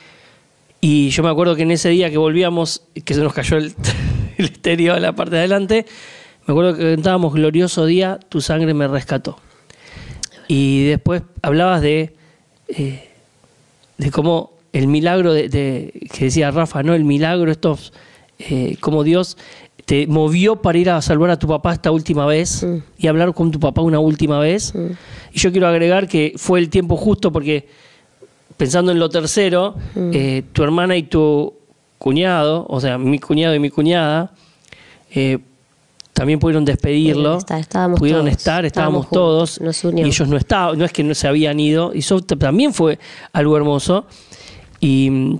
Y 0.81 1.09
yo 1.09 1.23
me 1.23 1.29
acuerdo 1.29 1.55
que 1.55 1.63
en 1.63 1.71
ese 1.71 1.89
día 1.89 2.09
que 2.09 2.17
volvíamos, 2.17 2.83
que 3.05 3.13
se 3.13 3.21
nos 3.21 3.33
cayó 3.33 3.57
el, 3.57 3.73
el 4.37 4.45
estéreo 4.45 4.93
a 4.93 4.99
la 4.99 5.13
parte 5.15 5.31
de 5.35 5.39
adelante, 5.39 5.85
me 6.47 6.51
acuerdo 6.51 6.75
que 6.77 6.93
cantábamos 6.95 7.33
Glorioso 7.33 7.85
día, 7.85 8.19
tu 8.29 8.41
sangre 8.41 8.73
me 8.73 8.87
rescató. 8.87 9.37
Y 10.47 10.85
después 10.85 11.23
hablabas 11.41 11.81
de, 11.81 12.15
eh, 12.67 13.09
de 13.97 14.11
cómo 14.11 14.51
el 14.73 14.87
milagro 14.87 15.33
de, 15.33 15.49
de- 15.49 16.07
que 16.13 16.25
decía 16.25 16.51
Rafa, 16.51 16.83
¿no? 16.83 16.93
El 16.93 17.03
milagro, 17.05 17.49
estos, 17.51 17.93
eh, 18.39 18.77
cómo 18.79 19.03
Dios 19.03 19.37
te 19.85 20.05
movió 20.07 20.57
para 20.57 20.77
ir 20.77 20.89
a 20.89 21.01
salvar 21.01 21.29
a 21.29 21.39
tu 21.39 21.47
papá 21.47 21.73
esta 21.73 21.91
última 21.91 22.25
vez 22.25 22.63
Mm. 22.63 22.77
y 22.97 23.07
hablar 23.07 23.33
con 23.33 23.51
tu 23.51 23.59
papá 23.59 23.81
una 23.81 23.99
última 23.99 24.39
vez. 24.39 24.73
Y 25.33 25.39
yo 25.39 25.51
quiero 25.51 25.67
agregar 25.67 26.07
que 26.07 26.33
fue 26.37 26.59
el 26.59 26.69
tiempo 26.69 26.97
justo 26.97 27.31
porque 27.31 27.67
pensando 28.57 28.91
en 28.91 28.99
lo 28.99 29.09
tercero, 29.09 29.75
eh, 29.95 30.43
tu 30.53 30.63
hermana 30.63 30.95
y 30.97 31.03
tu 31.03 31.53
cuñado, 31.97 32.65
o 32.69 32.79
sea, 32.79 32.97
mi 32.97 33.19
cuñado 33.19 33.55
y 33.55 33.59
mi 33.59 33.69
cuñada, 33.69 34.31
eh, 35.13 35.39
también 36.13 36.39
pudieron 36.39 36.63
despedirlo. 36.63 37.13
Pudieron 37.15 37.39
estar, 37.39 37.59
estábamos 37.59 37.99
pudieron 37.99 38.25
todos, 38.25 38.37
estar, 38.37 38.65
estábamos, 38.65 39.05
estábamos 39.05 39.57
todos. 39.59 39.81
juntos. 39.81 40.05
Y 40.05 40.07
ellos 40.07 40.27
no 40.29 40.37
estaban, 40.37 40.79
no 40.79 40.85
es 40.85 40.93
que 40.93 41.03
no 41.03 41.13
se 41.13 41.27
habían 41.27 41.59
ido. 41.59 41.93
Y 41.93 41.99
eso 41.99 42.21
también 42.21 42.73
fue 42.73 42.99
algo 43.33 43.57
hermoso. 43.57 44.05
Y 44.79 45.09
mm, 45.09 45.39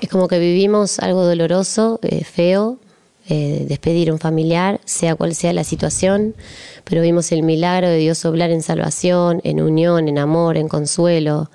Es 0.00 0.08
como 0.08 0.26
que 0.26 0.38
vivimos 0.38 0.98
algo 0.98 1.24
doloroso, 1.24 2.00
eh, 2.02 2.24
feo, 2.24 2.78
eh, 3.28 3.66
despedir 3.68 4.10
a 4.10 4.12
un 4.12 4.18
familiar, 4.18 4.80
sea 4.84 5.14
cual 5.14 5.34
sea 5.36 5.52
la 5.52 5.62
situación, 5.62 6.34
pero 6.84 7.02
vimos 7.02 7.30
el 7.30 7.44
milagro 7.44 7.86
de 7.88 7.98
Dios 7.98 8.24
obrar 8.24 8.50
en 8.50 8.62
salvación, 8.62 9.40
en 9.44 9.60
unión, 9.60 10.08
en 10.08 10.18
amor, 10.18 10.56
en 10.56 10.66
consuelo. 10.66 11.50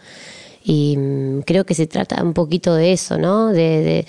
Y 0.65 0.97
mm, 0.97 1.41
creo 1.41 1.65
que 1.65 1.75
se 1.75 1.85
trata 1.87 2.21
un 2.23 2.33
poquito 2.33 2.73
de 2.75 2.91
eso, 2.91 3.17
¿no? 3.17 3.49
De, 3.49 3.81
de- 3.81 4.07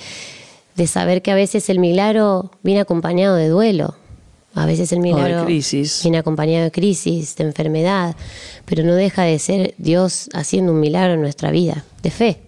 de 0.74 0.86
saber 0.86 1.22
que 1.22 1.30
a 1.30 1.34
veces 1.34 1.70
el 1.70 1.78
milagro 1.78 2.50
viene 2.62 2.80
acompañado 2.80 3.34
de 3.36 3.48
duelo. 3.48 3.94
A 4.54 4.64
veces 4.66 4.90
el 4.92 5.00
milagro 5.00 5.44
crisis. 5.44 6.00
viene 6.02 6.18
acompañado 6.18 6.64
de 6.64 6.70
crisis, 6.70 7.34
de 7.36 7.44
enfermedad, 7.44 8.14
pero 8.66 8.82
no 8.84 8.94
deja 8.94 9.22
de 9.22 9.38
ser 9.38 9.74
Dios 9.78 10.28
haciendo 10.34 10.72
un 10.72 10.80
milagro 10.80 11.14
en 11.14 11.20
nuestra 11.22 11.50
vida, 11.50 11.84
de 12.02 12.10
fe. 12.10 12.40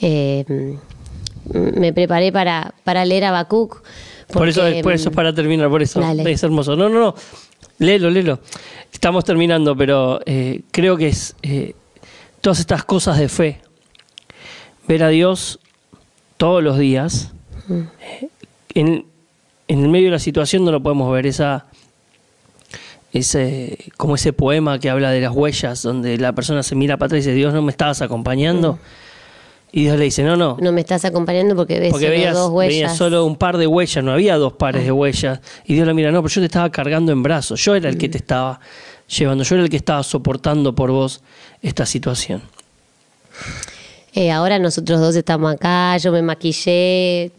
Eh, 0.00 0.44
mm, 0.48 1.78
me 1.80 1.92
preparé 1.92 2.32
para, 2.32 2.74
para 2.84 3.04
leer 3.04 3.24
a 3.24 3.28
Habacuc. 3.30 3.82
por 4.32 4.48
eso, 4.48 4.60
porque, 4.62 4.82
por 4.82 4.92
eso 4.92 5.08
es 5.10 5.14
para 5.14 5.34
terminar, 5.34 5.68
por 5.70 5.82
eso 5.82 6.00
Dale. 6.00 6.30
es 6.30 6.42
hermoso. 6.42 6.74
No, 6.76 6.88
no, 6.88 6.98
no. 7.00 7.14
Léelo, 7.78 8.10
léelo. 8.10 8.40
Estamos 8.92 9.24
terminando, 9.24 9.76
pero 9.76 10.20
eh, 10.26 10.62
creo 10.70 10.96
que 10.96 11.08
es 11.08 11.34
eh, 11.42 11.74
todas 12.40 12.60
estas 12.60 12.84
cosas 12.84 13.18
de 13.18 13.28
fe. 13.28 13.60
Ver 14.88 15.02
a 15.02 15.08
Dios 15.08 15.58
todos 16.36 16.62
los 16.62 16.78
días. 16.78 17.32
eh, 17.70 18.28
en, 18.74 19.04
en 19.68 19.82
el 19.82 19.88
medio 19.88 20.06
de 20.06 20.12
la 20.12 20.18
situación 20.18 20.64
no 20.64 20.70
lo 20.70 20.82
podemos 20.82 21.12
ver. 21.12 21.26
Esa, 21.26 21.66
ese, 23.12 23.78
como 23.96 24.14
ese 24.14 24.32
poema 24.32 24.78
que 24.78 24.90
habla 24.90 25.10
de 25.10 25.20
las 25.20 25.32
huellas, 25.34 25.82
donde 25.82 26.18
la 26.18 26.32
persona 26.34 26.62
se 26.62 26.74
mira 26.74 26.96
para 26.96 27.06
atrás 27.06 27.18
y 27.24 27.28
dice, 27.28 27.34
Dios 27.34 27.54
no 27.54 27.62
me 27.62 27.70
estabas 27.70 28.02
acompañando. 28.02 28.78
Y 29.72 29.82
Dios 29.82 29.98
le 29.98 30.04
dice, 30.04 30.22
no, 30.22 30.36
no, 30.36 30.56
No 30.60 30.72
me 30.72 30.80
estás 30.80 31.04
acompañando 31.04 31.54
porque 31.56 31.80
ves 31.80 31.90
porque 31.90 32.06
solo 32.06 32.16
veías, 32.16 32.34
dos 32.34 32.54
veías 32.54 32.72
huellas. 32.72 32.92
Ah. 32.92 32.96
solo 32.96 33.24
un 33.26 33.36
par 33.36 33.58
de 33.58 33.66
huellas, 33.66 34.02
no 34.04 34.12
había 34.12 34.36
dos 34.36 34.54
pares 34.54 34.84
de 34.84 34.92
huellas. 34.92 35.40
Y 35.64 35.74
Dios 35.74 35.86
le 35.86 35.92
mira, 35.94 36.10
no, 36.12 36.22
pero 36.22 36.32
yo 36.34 36.40
te 36.40 36.46
estaba 36.46 36.70
cargando 36.70 37.12
en 37.12 37.22
brazos, 37.22 37.62
yo 37.64 37.74
era 37.74 37.88
el 37.88 37.96
Mm. 37.96 37.98
que 37.98 38.08
te 38.08 38.18
estaba 38.18 38.60
llevando, 39.08 39.44
yo 39.44 39.54
era 39.54 39.64
el 39.64 39.70
que 39.70 39.76
estaba 39.76 40.02
soportando 40.02 40.74
por 40.74 40.90
vos 40.90 41.22
esta 41.62 41.86
situación. 41.86 42.42
Eh, 44.14 44.30
ahora 44.30 44.58
nosotros 44.58 44.98
dos 44.98 45.14
estamos 45.14 45.52
acá, 45.52 45.96
yo 45.98 46.10
me 46.10 46.22
maquillé 46.22 47.32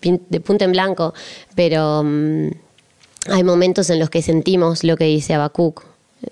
de 0.00 0.40
punta 0.40 0.64
en 0.64 0.72
blanco, 0.72 1.12
pero 1.56 2.02
mm, 2.04 2.50
hay 3.30 3.42
momentos 3.42 3.90
en 3.90 3.98
los 3.98 4.10
que 4.10 4.22
sentimos 4.22 4.84
lo 4.84 4.96
que 4.96 5.04
dice 5.04 5.34
Habacuc, 5.34 5.84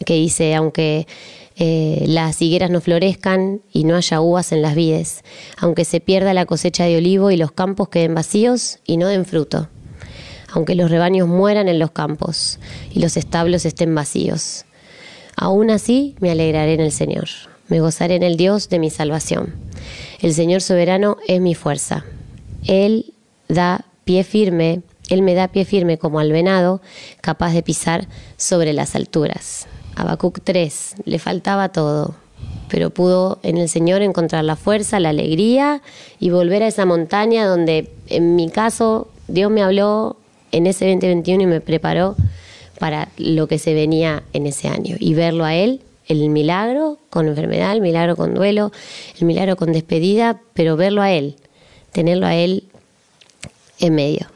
que 0.07 0.15
dice, 0.15 0.55
aunque 0.55 1.09
eh, 1.57 2.05
las 2.07 2.41
higueras 2.41 2.71
no 2.71 2.81
florezcan 2.81 3.61
y 3.73 3.83
no 3.83 3.97
haya 3.97 4.21
uvas 4.21 4.53
en 4.53 4.63
las 4.63 4.77
vides, 4.77 5.25
aunque 5.57 5.85
se 5.85 5.99
pierda 5.99 6.33
la 6.33 6.47
cosecha 6.47 6.85
de 6.85 6.97
olivo 6.97 7.33
y 7.33 7.37
los 7.37 7.51
campos 7.51 7.89
queden 7.89 8.15
vacíos 8.15 8.79
y 8.87 8.97
no 8.97 9.09
den 9.09 9.25
fruto, 9.25 9.69
aunque 10.53 10.77
los 10.77 10.93
rebaños 10.93 11.27
mueran 11.27 11.67
en 11.67 11.81
los 11.81 11.91
campos 11.91 12.61
y 12.93 13.01
los 13.01 13.17
establos 13.17 13.65
estén 13.65 13.93
vacíos. 13.93 14.65
Aún 15.41 15.71
así 15.71 16.17
me 16.19 16.33
alegraré 16.33 16.75
en 16.75 16.81
el 16.81 16.91
Señor, 16.91 17.29
me 17.69 17.81
gozaré 17.81 18.17
en 18.17 18.25
el 18.25 18.37
Dios 18.37 18.69
de 18.69 18.81
mi 18.81 18.91
salvación. 18.91 19.55
El 20.21 20.35
Señor 20.35 20.63
soberano 20.63 21.17
es 21.29 21.41
mi 21.41 21.55
fuerza. 21.55 22.05
Él 22.67 23.15
da 23.49 23.85
pie 24.03 24.25
firme, 24.25 24.83
Él 25.09 25.23
me 25.23 25.35
da 25.35 25.47
pie 25.47 25.65
firme 25.65 25.97
como 25.97 26.19
al 26.19 26.33
venado, 26.33 26.81
capaz 27.21 27.53
de 27.53 27.63
pisar 27.63 28.09
sobre 28.37 28.73
las 28.73 28.97
alturas. 28.97 29.69
Habacuc 29.95 30.41
3, 30.43 30.97
le 31.05 31.21
faltaba 31.21 31.69
todo, 31.69 32.17
pero 32.69 32.91
pudo 32.91 33.39
en 33.45 33.59
el 33.59 33.69
Señor 33.69 34.03
encontrar 34.03 34.43
la 34.43 34.57
fuerza, 34.57 34.99
la 34.99 35.11
alegría 35.11 35.83
y 36.19 36.31
volver 36.31 36.65
a 36.65 36.67
esa 36.67 36.85
montaña 36.85 37.47
donde 37.47 37.93
en 38.09 38.35
mi 38.35 38.51
caso 38.51 39.07
Dios 39.29 39.53
me 39.53 39.63
habló 39.63 40.17
en 40.51 40.67
ese 40.67 40.87
2021 40.87 41.45
y 41.45 41.47
me 41.47 41.61
preparó 41.61 42.17
para 42.79 43.09
lo 43.17 43.47
que 43.47 43.59
se 43.59 43.75
venía 43.75 44.23
en 44.33 44.47
ese 44.47 44.69
año 44.69 44.97
y 44.99 45.15
verlo 45.15 45.45
a 45.45 45.55
él, 45.55 45.81
el 46.07 46.29
milagro 46.31 46.99
con 47.11 47.29
enfermedad, 47.29 47.73
el 47.73 47.81
milagro 47.81 48.17
con 48.17 48.35
duelo, 48.35 48.73
el 49.19 49.27
milagro 49.27 49.57
con 49.57 49.73
despedida, 49.73 50.41
pero 50.55 50.77
verlo 50.77 51.03
a 51.03 51.13
él, 51.13 51.37
tenerlo 51.93 52.27
a 52.27 52.35
él 52.35 52.65
en 53.79 53.95
medio, 53.95 54.27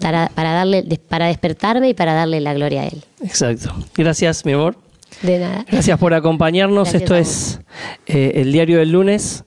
para, 0.00 0.28
para, 0.28 0.52
darle, 0.52 0.82
para 1.08 1.26
despertarme 1.26 1.88
y 1.88 1.94
para 1.94 2.12
darle 2.12 2.40
la 2.40 2.54
gloria 2.54 2.82
a 2.82 2.86
él. 2.86 3.02
Exacto. 3.22 3.74
Gracias, 3.94 4.44
mi 4.44 4.52
amor. 4.52 4.76
De 5.22 5.38
nada. 5.38 5.64
Gracias 5.70 5.98
por 5.98 6.14
acompañarnos. 6.14 6.90
Gracias 6.90 7.02
Esto 7.02 7.16
es 7.16 7.60
eh, 8.06 8.32
el 8.36 8.52
diario 8.52 8.78
del 8.78 8.90
lunes, 8.90 9.44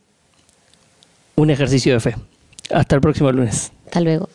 un 1.35 1.49
ejercicio 1.49 1.93
de 1.93 1.99
fe. 1.99 2.15
Hasta 2.71 2.95
el 2.95 3.01
próximo 3.01 3.31
lunes. 3.31 3.71
Hasta 3.85 4.01
luego. 4.01 4.29